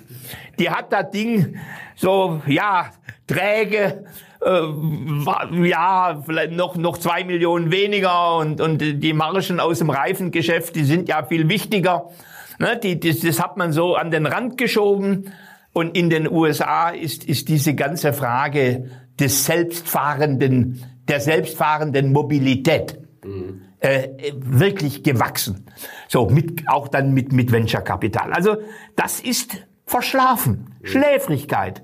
[0.59, 1.57] Die hat das Ding
[1.97, 2.91] so, ja,
[3.27, 4.05] träge,
[4.45, 10.75] äh, ja, vielleicht noch, noch zwei Millionen weniger und, und die Margen aus dem Reifengeschäft,
[10.75, 12.11] die sind ja viel wichtiger.
[12.59, 15.33] Ne, die, das, das hat man so an den Rand geschoben.
[15.73, 23.63] Und in den USA ist, ist diese ganze Frage des selbstfahrenden, der selbstfahrenden Mobilität mhm.
[23.81, 25.67] äh, wirklich gewachsen.
[26.09, 28.33] So, mit, auch dann mit, mit Venture Capital.
[28.33, 28.57] Also,
[28.97, 30.87] das ist verschlafen, mhm.
[30.87, 31.83] Schläfrigkeit,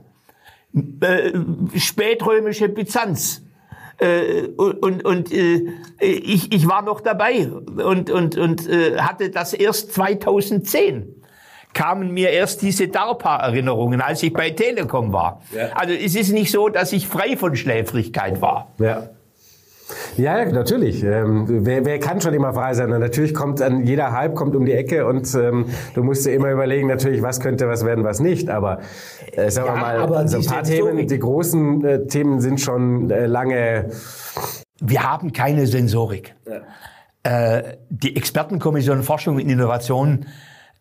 [0.74, 1.32] äh,
[1.78, 3.42] spätrömische Byzanz.
[3.98, 5.66] Äh, und und, äh,
[6.00, 11.14] ich, ich war noch dabei und, und, und äh, hatte das erst 2010
[11.74, 15.42] kamen mir erst diese DARPA-Erinnerungen, als ich bei Telekom war.
[15.54, 15.68] Ja.
[15.74, 18.72] Also es ist nicht so, dass ich frei von Schläfrigkeit war.
[18.78, 19.10] Ja.
[20.16, 21.02] Ja, natürlich.
[21.02, 22.92] Ähm, wer, wer kann schon immer frei sein?
[22.92, 26.32] Und natürlich kommt an jeder Hype kommt um die Ecke und ähm, du musst dir
[26.32, 28.50] immer überlegen, natürlich, was könnte was werden, was nicht.
[28.50, 28.80] Aber
[29.32, 33.10] äh, sagen ja, wir mal, so ein paar Themen, die großen äh, Themen sind schon
[33.10, 33.90] äh, lange.
[34.80, 36.34] Wir haben keine Sensorik.
[36.46, 37.58] Ja.
[37.58, 40.26] Äh, die Expertenkommission Forschung und Innovation,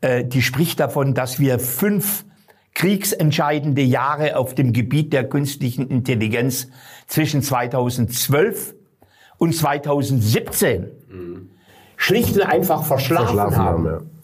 [0.02, 2.26] äh, die spricht davon, dass wir fünf
[2.74, 6.68] kriegsentscheidende Jahre auf dem Gebiet der künstlichen Intelligenz
[7.08, 8.76] zwischen 2012
[9.38, 11.50] und 2017 mhm.
[11.96, 13.88] schlicht und einfach verschlafen, verschlafen haben.
[13.88, 14.18] haben ja.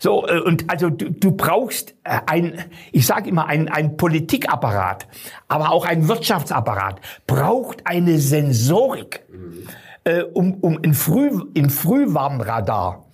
[0.00, 5.08] So, äh, und also du, du brauchst äh, ein, ich sage immer, ein, ein Politikapparat,
[5.48, 9.68] aber auch ein Wirtschaftsapparat, braucht eine Sensorik, mhm.
[10.04, 13.06] äh, um, um ein, Früh, ein Frühwarnradar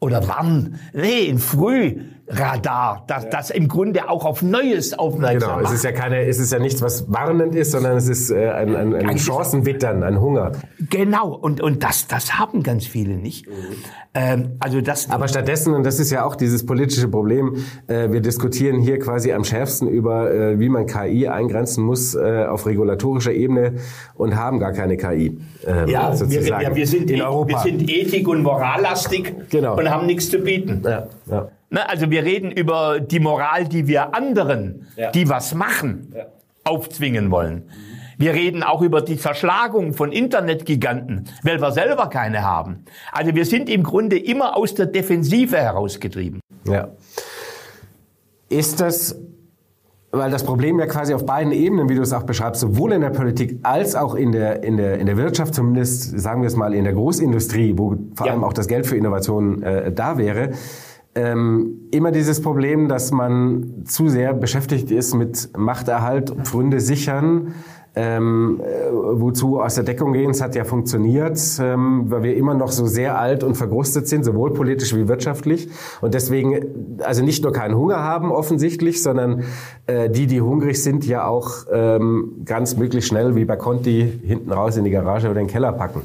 [0.00, 3.30] oder Warn, nee, ein Früh Radar, das, ja.
[3.30, 6.58] das im Grunde auch auf Neues aufmerksam Genau, es ist ja keine, es ist ja
[6.58, 10.52] nichts, was warnend ist, sondern es ist äh, ein, ein, ein Chancenwittern, ein Hunger.
[10.90, 13.48] Genau, und, und das, das haben ganz viele nicht.
[13.48, 13.52] Mhm.
[14.14, 15.10] Ähm, also das.
[15.10, 19.32] Aber stattdessen, und das ist ja auch dieses politische Problem, äh, wir diskutieren hier quasi
[19.32, 23.74] am schärfsten über, äh, wie man KI eingrenzen muss äh, auf regulatorischer Ebene
[24.14, 25.38] und haben gar keine KI.
[25.66, 26.46] Ähm, ja, sozusagen.
[26.46, 27.48] Wir, ja, wir, sind, in Europa.
[27.48, 29.78] wir sind ethik- und morallastig genau.
[29.78, 30.82] und haben nichts zu bieten.
[30.84, 31.48] Ja, ja.
[31.70, 35.10] Ne, also wir reden über die Moral, die wir anderen, ja.
[35.10, 36.24] die was machen, ja.
[36.64, 37.68] aufzwingen wollen.
[38.16, 42.84] Wir reden auch über die Zerschlagung von Internetgiganten, weil wir selber keine haben.
[43.12, 46.40] Also wir sind im Grunde immer aus der Defensive herausgetrieben.
[46.66, 46.88] Ja.
[48.48, 49.16] Ist das,
[50.10, 53.02] weil das Problem ja quasi auf beiden Ebenen, wie du es auch beschreibst, sowohl in
[53.02, 56.56] der Politik als auch in der, in der, in der Wirtschaft, zumindest sagen wir es
[56.56, 58.32] mal in der Großindustrie, wo vor ja.
[58.32, 60.54] allem auch das Geld für Innovationen äh, da wäre,
[61.18, 67.54] ähm, immer dieses Problem, dass man zu sehr beschäftigt ist mit Machterhalt, Pfründe sichern,
[67.96, 70.30] ähm, äh, wozu aus der Deckung gehen.
[70.30, 74.24] Es hat ja funktioniert, ähm, weil wir immer noch so sehr alt und vergrustet sind,
[74.24, 75.68] sowohl politisch wie wirtschaftlich.
[76.00, 79.42] Und deswegen also nicht nur keinen Hunger haben offensichtlich, sondern
[79.86, 84.52] äh, die, die hungrig sind, ja auch ähm, ganz möglichst schnell wie bei Conti hinten
[84.52, 86.02] raus in die Garage oder in den Keller packen.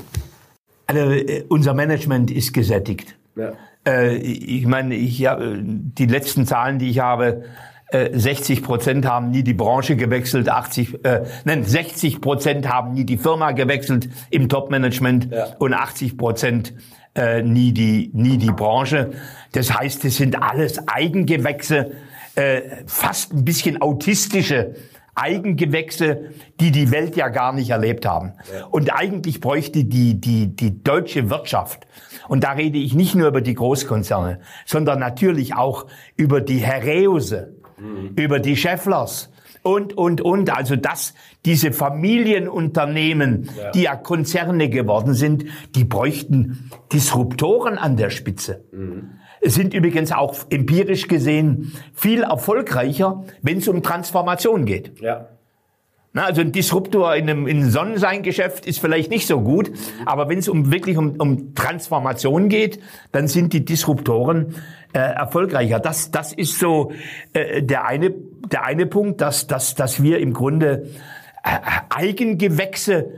[0.88, 3.15] Also, äh, unser Management ist gesättigt.
[3.36, 3.54] Ja.
[3.88, 7.43] Äh, ich meine, ich, ja, die letzten Zahlen, die ich habe,
[7.91, 13.06] 60 äh, Prozent haben nie die Branche gewechselt, 80, äh, nein, 60 Prozent haben nie
[13.06, 15.48] die Firma gewechselt im Top-Management ja.
[15.60, 16.74] und 80 Prozent
[17.15, 19.12] äh, nie die nie die Branche.
[19.52, 21.91] Das heißt, es sind alles Eigengewächse,
[22.36, 24.74] äh, fast ein bisschen autistische
[25.15, 28.34] Eigengewächse, die die Welt ja gar nicht erlebt haben.
[28.71, 31.88] Und eigentlich bräuchte die die die deutsche Wirtschaft
[32.28, 37.56] und da rede ich nicht nur über die Großkonzerne, sondern natürlich auch über die Herreuse,
[37.78, 38.13] mhm.
[38.15, 40.56] über die Schefflers und, und, und.
[40.56, 41.13] Also dass
[41.45, 43.71] diese Familienunternehmen, ja.
[43.71, 45.45] die ja Konzerne geworden sind,
[45.76, 48.63] die bräuchten Disruptoren an der Spitze.
[48.71, 49.19] Mhm.
[49.45, 55.01] Sind übrigens auch empirisch gesehen viel erfolgreicher, wenn es um Transformation geht.
[55.01, 55.27] Ja.
[56.15, 59.71] Na, also ein Disruptor in einem, in einem Sonnenscheingeschäft ist vielleicht nicht so gut,
[60.06, 62.79] aber wenn es um wirklich um, um Transformation geht,
[63.12, 64.53] dann sind die Disruptoren
[64.93, 65.79] äh, erfolgreicher.
[65.79, 66.91] Das, das ist so
[67.34, 68.13] äh, der eine
[68.51, 70.88] der eine Punkt, dass dass dass wir im Grunde
[71.43, 71.58] äh,
[71.89, 73.10] Eigengewächse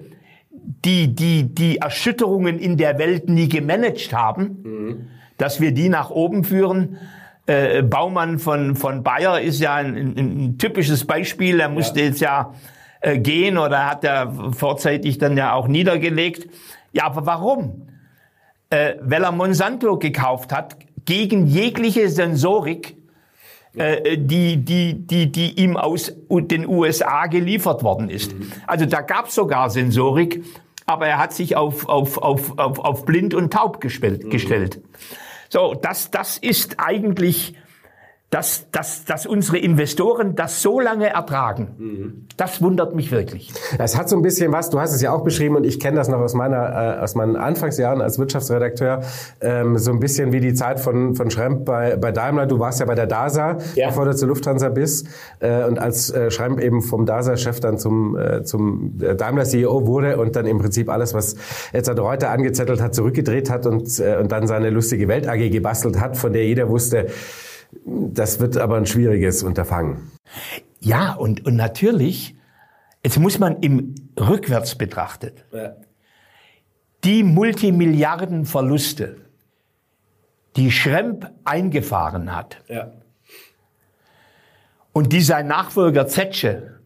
[0.85, 5.07] die die die Erschütterungen in der Welt nie gemanagt haben, mhm.
[5.37, 6.97] Dass wir die nach oben führen.
[7.45, 11.59] Äh, Baumann von von Bayer ist ja ein, ein, ein typisches Beispiel.
[11.59, 12.05] Er musste ja.
[12.05, 12.53] jetzt ja
[13.01, 16.49] äh, gehen oder hat er vorzeitig dann ja auch niedergelegt.
[16.91, 17.87] Ja, aber warum?
[18.69, 22.97] Äh, weil er Monsanto gekauft hat gegen jegliche Sensorik,
[23.75, 28.33] äh, die, die, die, die ihm aus den USA geliefert worden ist.
[28.33, 28.51] Mhm.
[28.65, 30.43] Also da gab es sogar Sensorik,
[30.85, 34.25] aber er hat sich auf, auf, auf, auf, auf blind und taub gestellt.
[34.25, 34.29] Mhm.
[34.29, 34.81] gestellt.
[35.49, 37.55] So, das, das ist eigentlich
[38.35, 41.69] dass, dass, dass unsere Investoren das so lange ertragen.
[41.77, 42.27] Mhm.
[42.35, 43.53] Das wundert mich wirklich.
[43.79, 45.95] Es hat so ein bisschen was, du hast es ja auch beschrieben und ich kenne
[45.95, 49.03] das noch aus meiner äh, aus meinen Anfangsjahren als Wirtschaftsredakteur,
[49.39, 52.45] ähm, so ein bisschen wie die Zeit von, von Schremp bei, bei Daimler.
[52.45, 53.87] Du warst ja bei der DASA, ja.
[53.87, 55.07] bevor du zur Lufthansa bist.
[55.39, 60.17] Äh, und als äh, Schremp eben vom DASA-Chef dann zum, äh, zum äh, Daimler-CEO wurde
[60.17, 61.37] und dann im Prinzip alles, was
[61.71, 66.01] Edzard Reuter angezettelt hat, zurückgedreht hat und, äh, und dann seine lustige Welt AG gebastelt
[66.01, 67.07] hat, von der jeder wusste,
[67.85, 70.11] das wird aber ein schwieriges Unterfangen.
[70.79, 72.35] Ja, und, und natürlich,
[73.03, 75.75] jetzt muss man im rückwärts betrachtet, ja.
[77.03, 79.17] die Multimilliardenverluste,
[80.55, 82.91] die Schremp eingefahren hat, ja.
[84.93, 86.79] und die sein Nachfolger Zetsche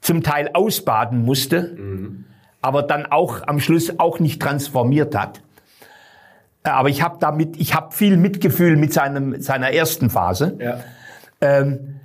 [0.00, 2.24] zum Teil ausbaden musste, mhm.
[2.60, 5.42] aber dann auch am Schluss auch nicht transformiert hat,
[6.62, 10.56] aber ich habe damit, ich habe viel Mitgefühl mit seinem, seiner ersten Phase.
[10.60, 10.80] Ja.
[11.40, 12.00] Ähm,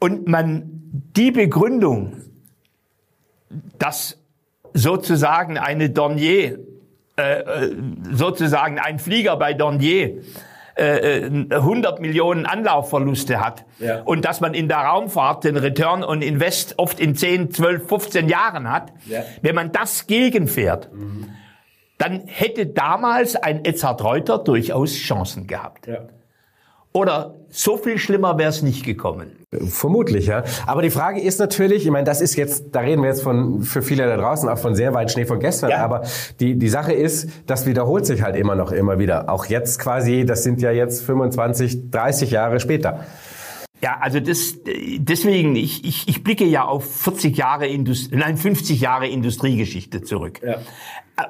[0.00, 0.64] und man,
[1.16, 2.14] die Begründung,
[3.78, 4.18] dass
[4.74, 6.58] sozusagen eine Dornier,
[7.16, 7.76] äh, äh
[8.10, 10.22] sozusagen ein Flieger bei Dornier,
[10.74, 14.00] äh, 100 äh, Millionen Anlaufverluste hat ja.
[14.02, 18.28] und dass man in der Raumfahrt den Return on Invest oft in 10, 12, 15
[18.28, 19.20] Jahren hat, ja.
[19.42, 21.28] wenn man das gegenfährt, mhm
[22.02, 25.86] dann hätte damals ein Edzard Reuter durchaus Chancen gehabt.
[25.86, 26.00] Ja.
[26.92, 29.36] Oder so viel schlimmer wäre es nicht gekommen.
[29.68, 30.42] Vermutlich, ja.
[30.66, 33.62] Aber die Frage ist natürlich, ich meine, das ist jetzt, da reden wir jetzt von,
[33.62, 35.78] für viele da draußen auch von sehr weit Schnee von gestern, ja.
[35.78, 36.02] aber
[36.40, 39.30] die, die Sache ist, das wiederholt sich halt immer noch immer wieder.
[39.30, 43.04] Auch jetzt quasi, das sind ja jetzt 25, 30 Jahre später.
[43.82, 48.80] Ja, also das, deswegen, ich, ich, ich blicke ja auf 40 Jahre Industrie, nein, 50
[48.80, 50.40] Jahre Industriegeschichte zurück.
[50.42, 50.58] Ja.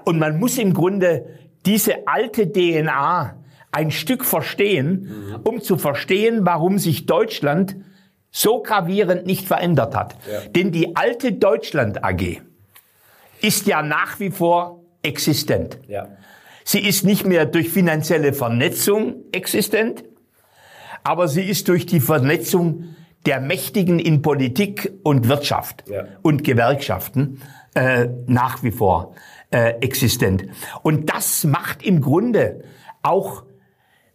[0.04, 1.24] Und man muss im Grunde
[1.64, 5.40] diese alte DNA ein Stück verstehen, mhm.
[5.44, 7.76] um zu verstehen, warum sich Deutschland
[8.30, 10.16] so gravierend nicht verändert hat.
[10.30, 10.40] Ja.
[10.50, 12.42] Denn die alte Deutschland AG
[13.40, 15.78] ist ja nach wie vor existent.
[15.88, 16.08] Ja.
[16.64, 20.04] Sie ist nicht mehr durch finanzielle Vernetzung existent,
[21.04, 22.94] aber sie ist durch die Vernetzung
[23.26, 26.04] der Mächtigen in Politik und Wirtschaft ja.
[26.22, 27.40] und Gewerkschaften
[27.74, 29.14] äh, nach wie vor
[29.50, 30.44] äh, existent.
[30.82, 32.64] Und das macht im Grunde
[33.02, 33.44] auch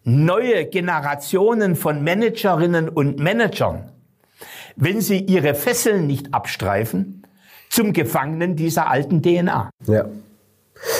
[0.04, 3.90] neue Generationen von Managerinnen und Managern,
[4.76, 7.26] wenn sie ihre Fesseln nicht abstreifen,
[7.68, 9.70] zum Gefangenen dieser alten DNA.
[9.86, 10.06] Ja.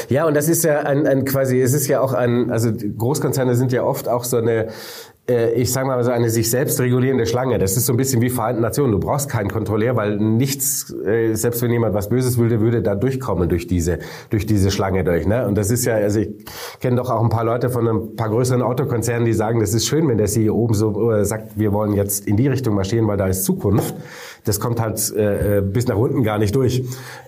[0.09, 3.55] Ja, und das ist ja ein, ein quasi, es ist ja auch ein, also Großkonzerne
[3.55, 4.69] sind ja oft auch so eine
[5.29, 7.59] ich sage mal so eine sich selbst regulierende Schlange.
[7.59, 8.93] Das ist so ein bisschen wie Vereinten Nationen.
[8.93, 12.95] Du brauchst keinen Kontrolleur, weil nichts, äh, selbst wenn jemand was Böses würde, würde da
[12.95, 13.99] durchkommen durch diese,
[14.31, 15.27] durch diese Schlange durch.
[15.27, 15.47] Ne?
[15.47, 16.31] Und das ist ja, also ich
[16.81, 19.87] kenne doch auch ein paar Leute von ein paar größeren Autokonzernen, die sagen, das ist
[19.87, 23.07] schön, wenn der CEO oben so äh, sagt, wir wollen jetzt in die Richtung marschieren,
[23.07, 23.95] weil da ist Zukunft.
[24.45, 26.79] Das kommt halt äh, bis nach unten gar nicht durch.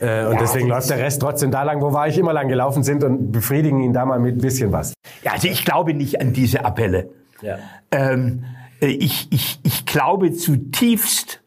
[0.00, 2.48] Äh, und ja, deswegen läuft der Rest trotzdem da lang, wo war ich immer lang
[2.48, 4.94] gelaufen sind und befriedigen ihn da mal mit ein bisschen was.
[5.22, 7.10] Ja, also ich glaube nicht an diese Appelle.
[7.42, 7.58] Ja.
[7.90, 8.44] Ähm,
[8.80, 11.40] äh, ich, ich, ich glaube zutiefst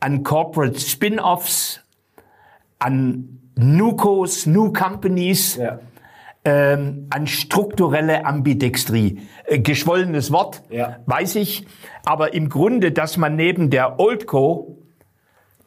[0.00, 1.80] an Corporate Spin-offs,
[2.78, 5.80] an Nukos, New Companies, ja.
[6.44, 9.22] ähm, an strukturelle Ambidextrie.
[9.44, 10.98] Äh, geschwollenes Wort, ja.
[11.06, 11.66] weiß ich,
[12.04, 14.78] aber im Grunde, dass man neben der Oldco,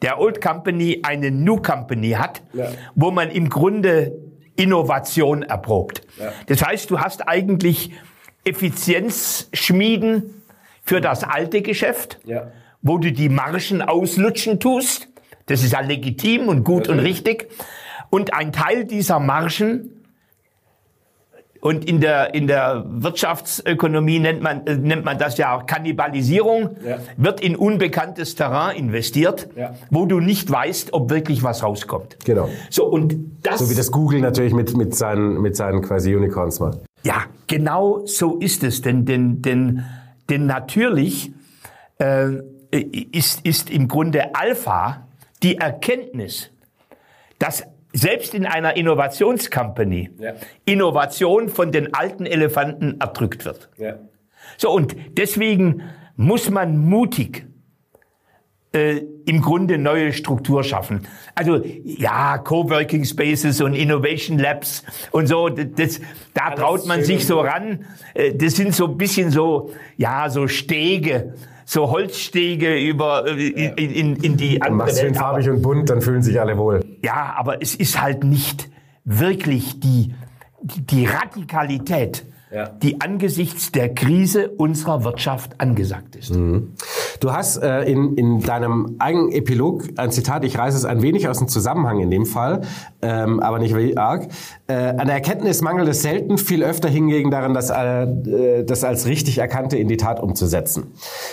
[0.00, 2.68] der Old Company, eine New Company hat, ja.
[2.94, 4.12] wo man im Grunde
[4.56, 6.02] Innovation erprobt.
[6.46, 7.92] Das heißt, du hast eigentlich
[8.44, 10.42] Effizienz schmieden
[10.82, 12.50] für das alte Geschäft, ja.
[12.82, 15.08] wo du die Margen auslutschen tust.
[15.46, 16.92] Das ist ja legitim und gut ja.
[16.92, 17.48] und richtig.
[18.10, 20.02] Und ein Teil dieser Margen
[21.62, 26.98] und in der, in der Wirtschaftsökonomie nennt man, äh, nennt man das ja Kannibalisierung, ja.
[27.16, 29.72] wird in unbekanntes Terrain investiert, ja.
[29.88, 32.16] wo du nicht weißt, ob wirklich was rauskommt.
[32.24, 32.48] Genau.
[32.68, 33.14] So, und
[33.44, 33.60] das.
[33.60, 36.80] So wie das Google natürlich mit, mit seinen, mit seinen quasi Unicorns macht.
[37.46, 38.82] Genau so ist es.
[38.82, 39.84] Denn, denn, denn,
[40.28, 41.32] denn natürlich
[41.98, 42.38] äh,
[42.70, 45.06] ist, ist im Grunde Alpha
[45.42, 46.50] die Erkenntnis,
[47.38, 50.32] dass selbst in einer Innovationscompany ja.
[50.64, 53.68] Innovation von den alten Elefanten erdrückt wird.
[53.76, 53.98] Ja.
[54.56, 55.82] So, und deswegen
[56.16, 57.46] muss man mutig
[58.72, 61.06] äh, im Grunde neue Struktur schaffen.
[61.34, 66.00] Also ja, Coworking Spaces und Innovation Labs und so, das,
[66.34, 67.84] da Alles traut man sich so ran.
[68.14, 73.90] Äh, das sind so ein bisschen so, ja, so Stege so Holzstege über äh, in,
[73.90, 76.84] in, in die andere Machst schön farbig und bunt, dann fühlen sich alle wohl.
[77.02, 78.68] Ja, aber es ist halt nicht
[79.04, 80.14] wirklich die,
[80.62, 82.68] die Radikalität ja.
[82.68, 86.34] die angesichts der Krise unserer Wirtschaft angesagt ist.
[86.34, 86.74] Mhm.
[87.20, 91.28] Du hast äh, in, in deinem eigenen Epilog ein Zitat, ich reiße es ein wenig
[91.28, 92.62] aus dem Zusammenhang in dem Fall,
[93.02, 94.28] ähm, aber nicht wie arg.
[94.68, 99.06] Äh, an der Erkenntnis mangelt es selten, viel öfter hingegen daran, das, äh, das als
[99.06, 100.92] richtig Erkannte in die Tat umzusetzen.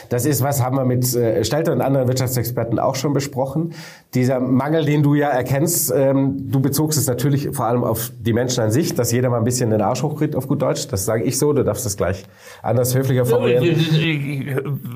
[0.10, 3.74] Das ist, was haben wir mit äh, Stelter und anderen Wirtschaftsexperten auch schon besprochen.
[4.16, 8.34] Dieser Mangel, den du ja erkennst, ähm, du bezogst es natürlich vor allem auf die
[8.34, 10.88] Menschen an sich, dass jeder mal ein bisschen den Arsch hochkriegt auf gut Deutsch.
[10.88, 12.26] Das sage ich so, du darfst das gleich
[12.64, 13.64] anders höflicher formulieren.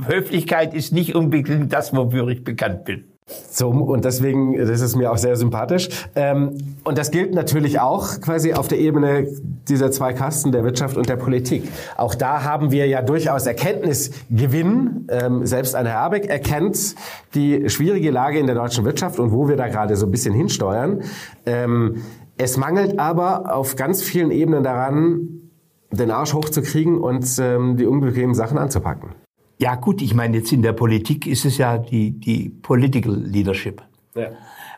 [0.08, 3.13] Höflichkeit ist nicht unbedingt das, wofür ich bekannt bin.
[3.50, 5.90] So, und deswegen, das ist mir auch sehr sympathisch.
[6.16, 9.28] Ähm, und das gilt natürlich auch quasi auf der Ebene
[9.70, 11.70] dieser zwei Kasten, der Wirtschaft und der Politik.
[11.96, 15.08] Auch da haben wir ja durchaus Erkenntnisgewinn.
[15.10, 16.96] Ähm, selbst ein Herr Habeck erkennt
[17.34, 20.34] die schwierige Lage in der deutschen Wirtschaft und wo wir da gerade so ein bisschen
[20.34, 21.04] hinsteuern.
[21.46, 22.04] Ähm,
[22.38, 25.30] es mangelt aber auf ganz vielen Ebenen daran,
[25.92, 29.12] den Arsch hochzukriegen und die unbequemen Sachen anzupacken.
[29.64, 33.82] Ja gut, ich meine, jetzt in der Politik ist es ja die, die Political Leadership.
[34.14, 34.32] Ja.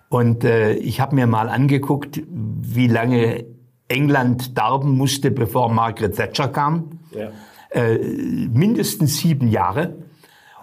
[0.09, 3.45] Und äh, ich habe mir mal angeguckt, wie lange
[3.87, 6.99] England darben musste, bevor Margaret Thatcher kam.
[7.09, 7.31] Ja.
[7.71, 9.95] Äh, mindestens sieben Jahre.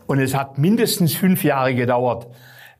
[0.06, 2.28] Und es hat mindestens fünf Jahre gedauert,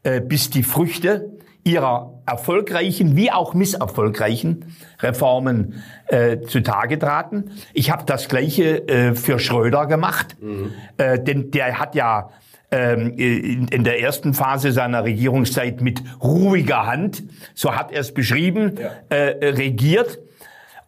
[0.05, 7.53] äh, bis die Früchte ihrer erfolgreichen wie auch misserfolgreichen Reformen äh, zutage traten.
[7.73, 10.73] Ich habe das gleiche äh, für Schröder gemacht, mhm.
[10.97, 12.31] äh, denn der hat ja
[12.73, 17.23] ähm, in, in der ersten Phase seiner Regierungszeit mit ruhiger Hand,
[17.55, 19.17] so hat er es beschrieben, ja.
[19.17, 20.19] äh, regiert.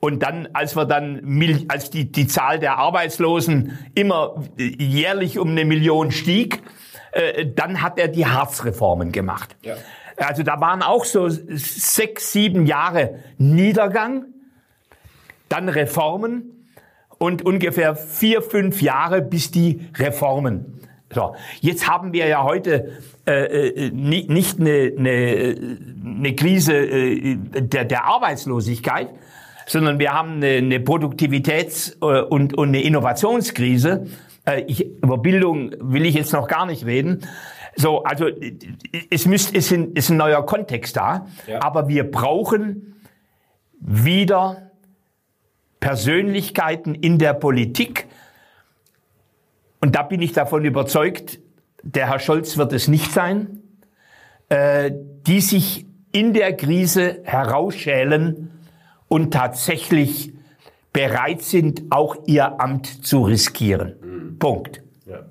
[0.01, 5.65] Und dann, als wir dann, als die, die Zahl der Arbeitslosen immer jährlich um eine
[5.65, 6.63] Million stieg,
[7.13, 9.57] äh, dann hat er die Harzreformen gemacht.
[9.63, 9.77] Ja.
[10.17, 14.27] Also da waren auch so sechs, sieben Jahre Niedergang,
[15.49, 16.69] dann Reformen
[17.19, 20.81] und ungefähr vier, fünf Jahre bis die Reformen.
[21.13, 22.93] So, jetzt haben wir ja heute
[23.27, 25.55] äh, äh nicht eine, eine,
[26.05, 29.11] eine Krise äh, der, der Arbeitslosigkeit,
[29.67, 34.07] sondern wir haben eine, eine Produktivitäts- äh, und, und eine Innovationskrise.
[34.45, 37.21] Äh, ich, über Bildung will ich jetzt noch gar nicht reden.
[37.77, 38.27] So, also
[39.11, 41.63] es müsst, ist, ein, ist ein neuer Kontext da, ja.
[41.63, 43.03] aber wir brauchen
[43.81, 44.71] wieder
[45.81, 48.07] Persönlichkeiten in der Politik.
[49.81, 51.41] Und da bin ich davon überzeugt,
[51.83, 53.61] der Herr Scholz wird es nicht sein,
[54.49, 54.91] äh,
[55.27, 58.51] die sich in der Krise herausschälen
[59.09, 60.33] und tatsächlich
[60.93, 63.97] bereit sind, auch ihr Amt zu riskieren.
[64.01, 64.39] Mhm.
[64.39, 64.83] Punkt.
[65.07, 65.27] Ja.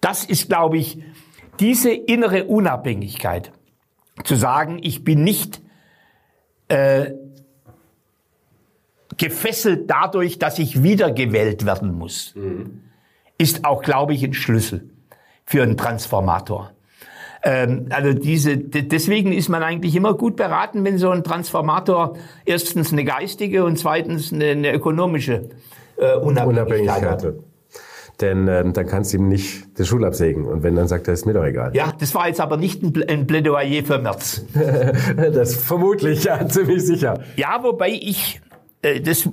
[0.00, 0.98] Das ist, glaube ich,
[1.60, 3.52] diese innere Unabhängigkeit,
[4.24, 5.60] zu sagen, ich bin nicht
[6.68, 7.12] äh,
[9.16, 12.82] gefesselt dadurch, dass ich wiedergewählt werden muss, mhm.
[13.36, 14.90] ist auch, glaube ich, ein Schlüssel
[15.44, 16.72] für einen Transformator.
[17.42, 22.92] Ähm, also diese, deswegen ist man eigentlich immer gut beraten, wenn so ein Transformator erstens
[22.92, 25.48] eine geistige und zweitens eine, eine ökonomische
[25.96, 27.34] äh, Unabhängigkeit, Unabhängigkeit hat.
[28.20, 30.44] Denn ähm, dann kannst du ihm nicht den Schul absägen.
[30.44, 31.74] Und wenn, dann sagt er, ist mir doch egal.
[31.74, 34.44] Ja, das war jetzt aber nicht ein Plädoyer für März.
[35.16, 37.20] das vermutlich, ja, ziemlich sicher.
[37.36, 38.40] Ja, wobei ich,
[38.82, 39.28] äh, das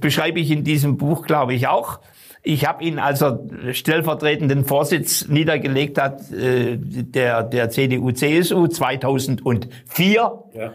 [0.00, 2.00] beschreibe ich in diesem Buch, glaube ich, auch.
[2.42, 3.40] Ich habe ihn, als er
[3.72, 10.14] stellvertretenden Vorsitz niedergelegt hat, äh, der, der CDU-CSU 2004.
[10.54, 10.72] Ja.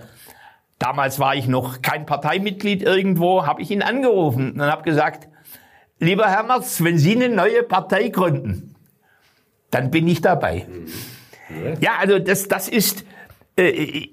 [0.80, 5.28] Damals war ich noch kein Parteimitglied irgendwo, habe ich ihn angerufen und habe gesagt,
[6.02, 8.76] lieber Herr Merz, wenn Sie eine neue Partei gründen,
[9.70, 10.68] dann bin ich dabei.
[10.68, 10.88] Mhm.
[11.80, 13.06] Ja, also das, das ist
[13.56, 14.10] äh,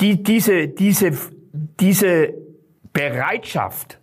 [0.00, 1.12] die, diese, diese,
[1.80, 2.34] diese
[2.92, 3.98] Bereitschaft,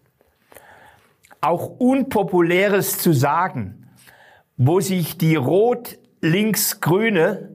[1.40, 3.88] auch Unpopuläres zu sagen,
[4.58, 7.51] wo sich die rot-links-grüne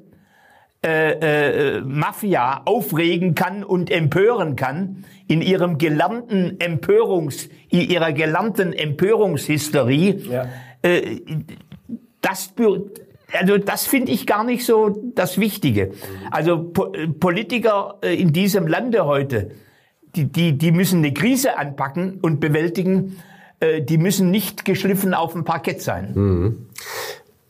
[0.87, 8.73] äh, äh, Mafia aufregen kann und empören kann in ihrem gelernten Empörungs, in ihrer gelernten
[8.73, 10.21] Empörungshysterie.
[10.31, 10.47] Ja.
[10.83, 11.23] Äh,
[12.21, 12.55] das,
[13.33, 15.91] also das finde ich gar nicht so das Wichtige.
[16.31, 19.51] Also po Politiker äh, in diesem Lande heute,
[20.15, 23.17] die, die, die müssen eine Krise anpacken und bewältigen.
[23.59, 26.13] Äh, die müssen nicht geschliffen auf dem Parkett sein.
[26.15, 26.67] Mhm.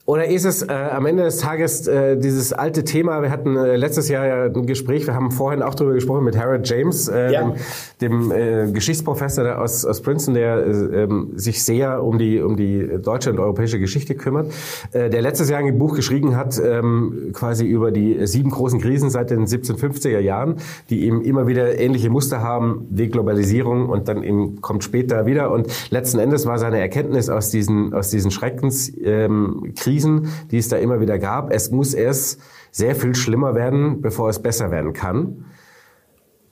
[0.07, 3.75] Oder ist es äh, am Ende des Tages äh, dieses alte Thema, wir hatten äh,
[3.75, 7.33] letztes Jahr ja ein Gespräch, wir haben vorhin auch darüber gesprochen mit Harold James, äh,
[7.33, 7.53] ja.
[7.99, 12.57] dem, dem äh, Geschichtsprofessor aus, aus Princeton, der äh, ähm, sich sehr um die, um
[12.57, 14.53] die deutsche und europäische Geschichte kümmert,
[14.93, 19.11] äh, der letztes Jahr ein Buch geschrieben hat, ähm, quasi über die sieben großen Krisen
[19.11, 24.61] seit den 1750er Jahren, die eben immer wieder ähnliche Muster haben, Deglobalisierung und dann eben
[24.61, 25.51] kommt später wieder.
[25.51, 30.69] Und letzten Endes war seine Erkenntnis aus diesen, aus diesen Schreckenskriegen, ähm, Krisen, die es
[30.69, 31.53] da immer wieder gab.
[31.53, 32.41] Es muss erst
[32.71, 35.47] sehr viel schlimmer werden, bevor es besser werden kann.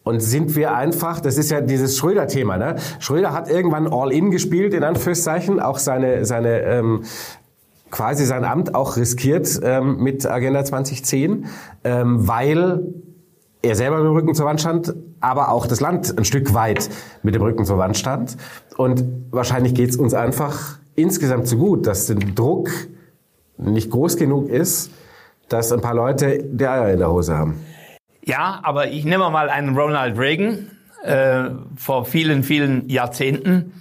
[0.03, 2.77] Und sind wir einfach, das ist ja dieses Schröder-Thema, ne?
[2.99, 7.05] Schröder hat irgendwann All-In gespielt, in Anführungszeichen, auch seine, seine ähm,
[7.91, 11.47] quasi sein Amt auch riskiert ähm, mit Agenda 2010,
[11.85, 12.83] ähm, weil
[13.63, 16.91] er selber mit dem Rücken zur Wand stand, aber auch das Land ein Stück weit
[17.23, 18.37] mit dem Rücken zur Wand stand.
[18.77, 22.69] Und wahrscheinlich geht es uns einfach insgesamt zu gut, dass der Druck
[23.57, 24.91] nicht groß genug ist,
[25.49, 27.61] dass ein paar Leute die Eier in der Hose haben.
[28.25, 30.71] Ja, aber ich nehme mal einen Ronald Reagan
[31.03, 33.73] äh, vor vielen, vielen Jahrzehnten.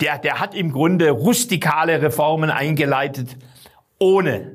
[0.00, 3.36] Der, der hat im Grunde rustikale Reformen eingeleitet,
[3.98, 4.52] ohne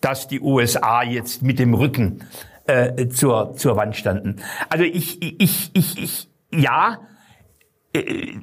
[0.00, 2.24] dass die USA jetzt mit dem Rücken
[2.66, 4.36] äh, zur, zur Wand standen.
[4.68, 6.98] Also ich, ich, ich, ich ja,
[7.92, 8.34] äh,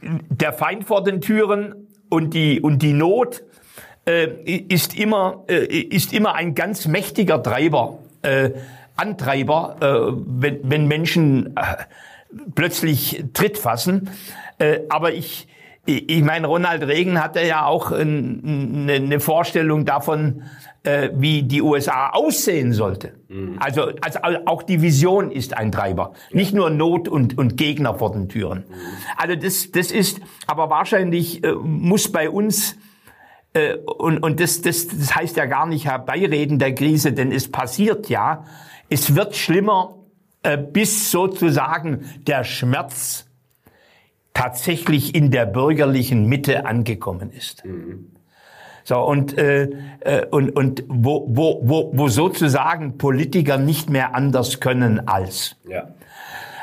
[0.00, 3.42] der Feind vor den Türen und die, und die Not
[4.06, 8.50] äh, ist, immer, äh, ist immer ein ganz mächtiger Treiber, äh,
[8.96, 11.60] Antreiber, äh, wenn, wenn Menschen äh,
[12.54, 14.10] plötzlich Tritt fassen.
[14.58, 15.48] Äh, aber ich,
[15.86, 20.42] ich meine, Ronald Reagan hatte ja auch eine, eine Vorstellung davon,
[20.84, 23.12] äh, wie die USA aussehen sollte.
[23.28, 23.56] Mhm.
[23.60, 28.12] Also, also auch die Vision ist ein Treiber, nicht nur Not und, und Gegner vor
[28.12, 28.64] den Türen.
[28.68, 28.74] Mhm.
[29.16, 32.76] Also das, das ist, aber wahrscheinlich äh, muss bei uns
[33.84, 38.08] und, und das, das, das heißt ja gar nicht herbeireden der Krise, denn es passiert
[38.08, 38.44] ja.
[38.88, 39.96] Es wird schlimmer,
[40.42, 43.26] äh, bis sozusagen der Schmerz
[44.34, 47.64] tatsächlich in der bürgerlichen Mitte angekommen ist.
[47.64, 48.12] Mhm.
[48.84, 49.68] So und äh,
[50.00, 55.56] äh, und und wo, wo wo wo sozusagen Politiker nicht mehr anders können als.
[55.68, 55.88] Ja.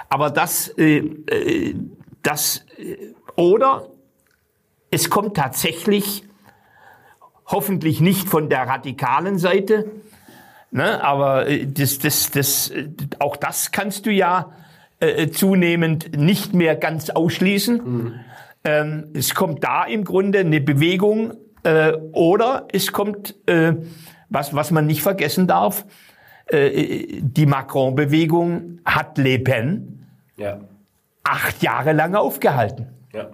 [0.09, 1.75] Aber das äh, äh,
[2.21, 2.97] das äh,
[3.37, 3.87] oder
[4.91, 6.23] es kommt tatsächlich
[7.49, 9.91] hoffentlich nicht von der radikalen Seite,
[10.71, 12.71] ne, aber äh, das das das
[13.19, 14.51] auch das kannst du ja
[14.99, 17.81] äh, zunehmend nicht mehr ganz ausschließen.
[17.83, 18.13] Mhm.
[18.63, 21.33] Ähm, es kommt da im Grunde eine Bewegung
[21.63, 23.73] äh, oder es kommt, äh,
[24.29, 25.85] was, was man nicht vergessen darf,
[26.47, 30.05] äh, die Macron-Bewegung hat Le Pen
[30.37, 30.59] ja.
[31.23, 32.87] acht Jahre lang aufgehalten.
[33.13, 33.29] Ja.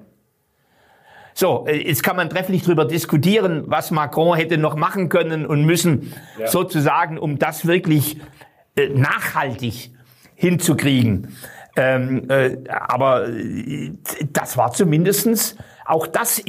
[1.37, 5.65] So, äh, jetzt kann man trefflich darüber diskutieren, was Macron hätte noch machen können und
[5.65, 6.47] müssen, ja.
[6.47, 8.17] sozusagen, um das wirklich
[8.77, 9.91] äh, nachhaltig
[10.33, 11.35] hinzukriegen.
[11.75, 13.91] Ähm, äh, aber äh,
[14.31, 16.41] das war zumindestens auch das,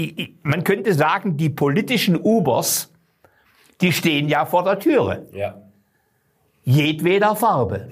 [0.44, 2.92] man könnte sagen, die politischen Ubers,
[3.80, 5.26] die stehen ja vor der Türe.
[5.32, 5.60] Ja.
[6.62, 7.88] Jedweder Farbe.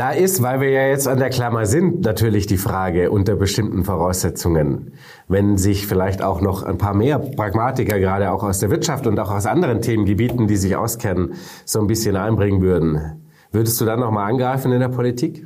[0.00, 3.84] Da ist, weil wir ja jetzt an der Klammer sind, natürlich die Frage unter bestimmten
[3.84, 4.94] Voraussetzungen,
[5.28, 9.20] wenn sich vielleicht auch noch ein paar mehr Pragmatiker, gerade auch aus der Wirtschaft und
[9.20, 11.34] auch aus anderen Themengebieten, die sich auskennen,
[11.66, 13.20] so ein bisschen einbringen würden.
[13.52, 15.44] Würdest du dann nochmal angreifen in der Politik?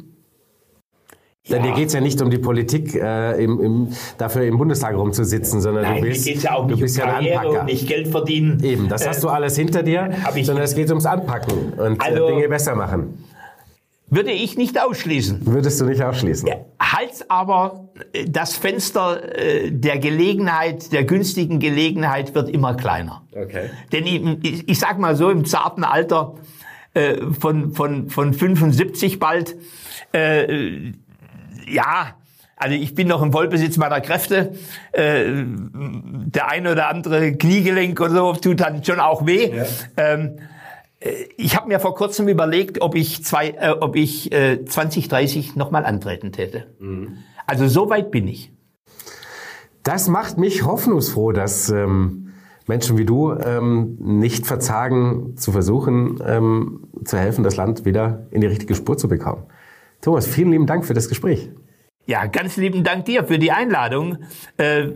[1.46, 1.57] Ja.
[1.57, 3.88] Denn dir geht's ja nicht um die Politik, äh, im, im,
[4.18, 7.05] dafür im Bundestag rumzusitzen, sondern Nein, du bist, mir geht's ja auch nicht bist um
[7.05, 7.61] Karriere ja ein Anpacker.
[7.62, 8.62] und nicht Geld verdienen.
[8.62, 10.11] Eben, das äh, hast du alles hinter dir,
[10.42, 13.18] sondern es geht ums Anpacken und äh, also, Dinge besser machen.
[14.14, 15.46] Würde ich nicht ausschließen.
[15.46, 16.48] Würdest du nicht ausschließen?
[16.48, 23.22] Ja, halt aber äh, das Fenster äh, der Gelegenheit, der günstigen Gelegenheit wird immer kleiner.
[23.32, 23.70] Okay.
[23.92, 26.34] Denn ich, ich sag mal so, im zarten Alter
[26.94, 29.56] äh, von, von, von 75 bald,
[30.12, 30.92] äh,
[31.66, 32.14] ja,
[32.56, 34.54] also ich bin noch im Vollbesitz meiner Kräfte.
[34.92, 39.54] Äh, der eine oder andere Kniegelenk oder so tut dann schon auch weh.
[39.54, 39.64] Ja.
[39.96, 40.53] Ähm, äh,
[41.36, 45.84] ich habe mir vor kurzem überlegt, ob ich, zwei, äh, ob ich äh, 2030 nochmal
[45.84, 46.66] antreten täte.
[46.78, 47.18] Mhm.
[47.46, 48.52] Also so weit bin ich.
[49.82, 52.32] Das macht mich hoffnungsfroh, dass ähm,
[52.66, 58.40] Menschen wie du ähm, nicht verzagen zu versuchen, ähm, zu helfen, das Land wieder in
[58.40, 59.44] die richtige Spur zu bekommen.
[60.00, 61.50] Thomas, vielen lieben Dank für das Gespräch.
[62.07, 64.18] Ja, ganz lieben Dank dir für die Einladung.
[64.57, 64.88] Äh,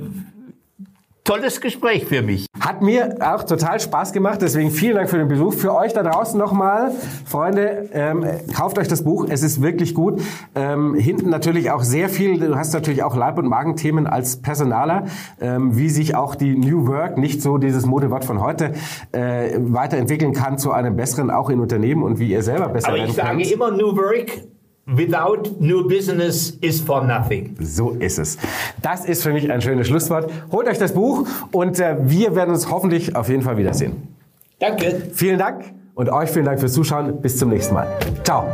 [1.29, 2.47] tolles Gespräch für mich.
[2.59, 5.53] Hat mir auch total Spaß gemacht, deswegen vielen Dank für den Besuch.
[5.53, 6.91] Für euch da draußen nochmal,
[7.27, 8.25] Freunde, ähm,
[8.57, 10.23] kauft euch das Buch, es ist wirklich gut.
[10.55, 15.05] Ähm, hinten natürlich auch sehr viel, du hast natürlich auch Leib- und Magenthemen als Personaler,
[15.39, 18.73] ähm, wie sich auch die New Work, nicht so dieses Modewort von heute,
[19.13, 22.97] äh, weiterentwickeln kann zu einem besseren, auch in Unternehmen und wie ihr selber besser Aber
[22.97, 23.53] werden ich sage könnt.
[23.53, 24.31] immer New Work
[24.89, 27.57] without new business is for nothing.
[27.61, 28.39] So ist es.
[28.83, 30.31] Das ist für mich ein schönes Schlusswort.
[30.51, 34.09] Holt euch das Buch und äh, wir werden uns hoffentlich auf jeden Fall wiedersehen.
[34.59, 35.03] Danke.
[35.13, 35.65] Vielen Dank
[35.95, 37.21] und euch vielen Dank fürs Zuschauen.
[37.21, 37.89] Bis zum nächsten Mal.
[38.25, 38.45] Ciao.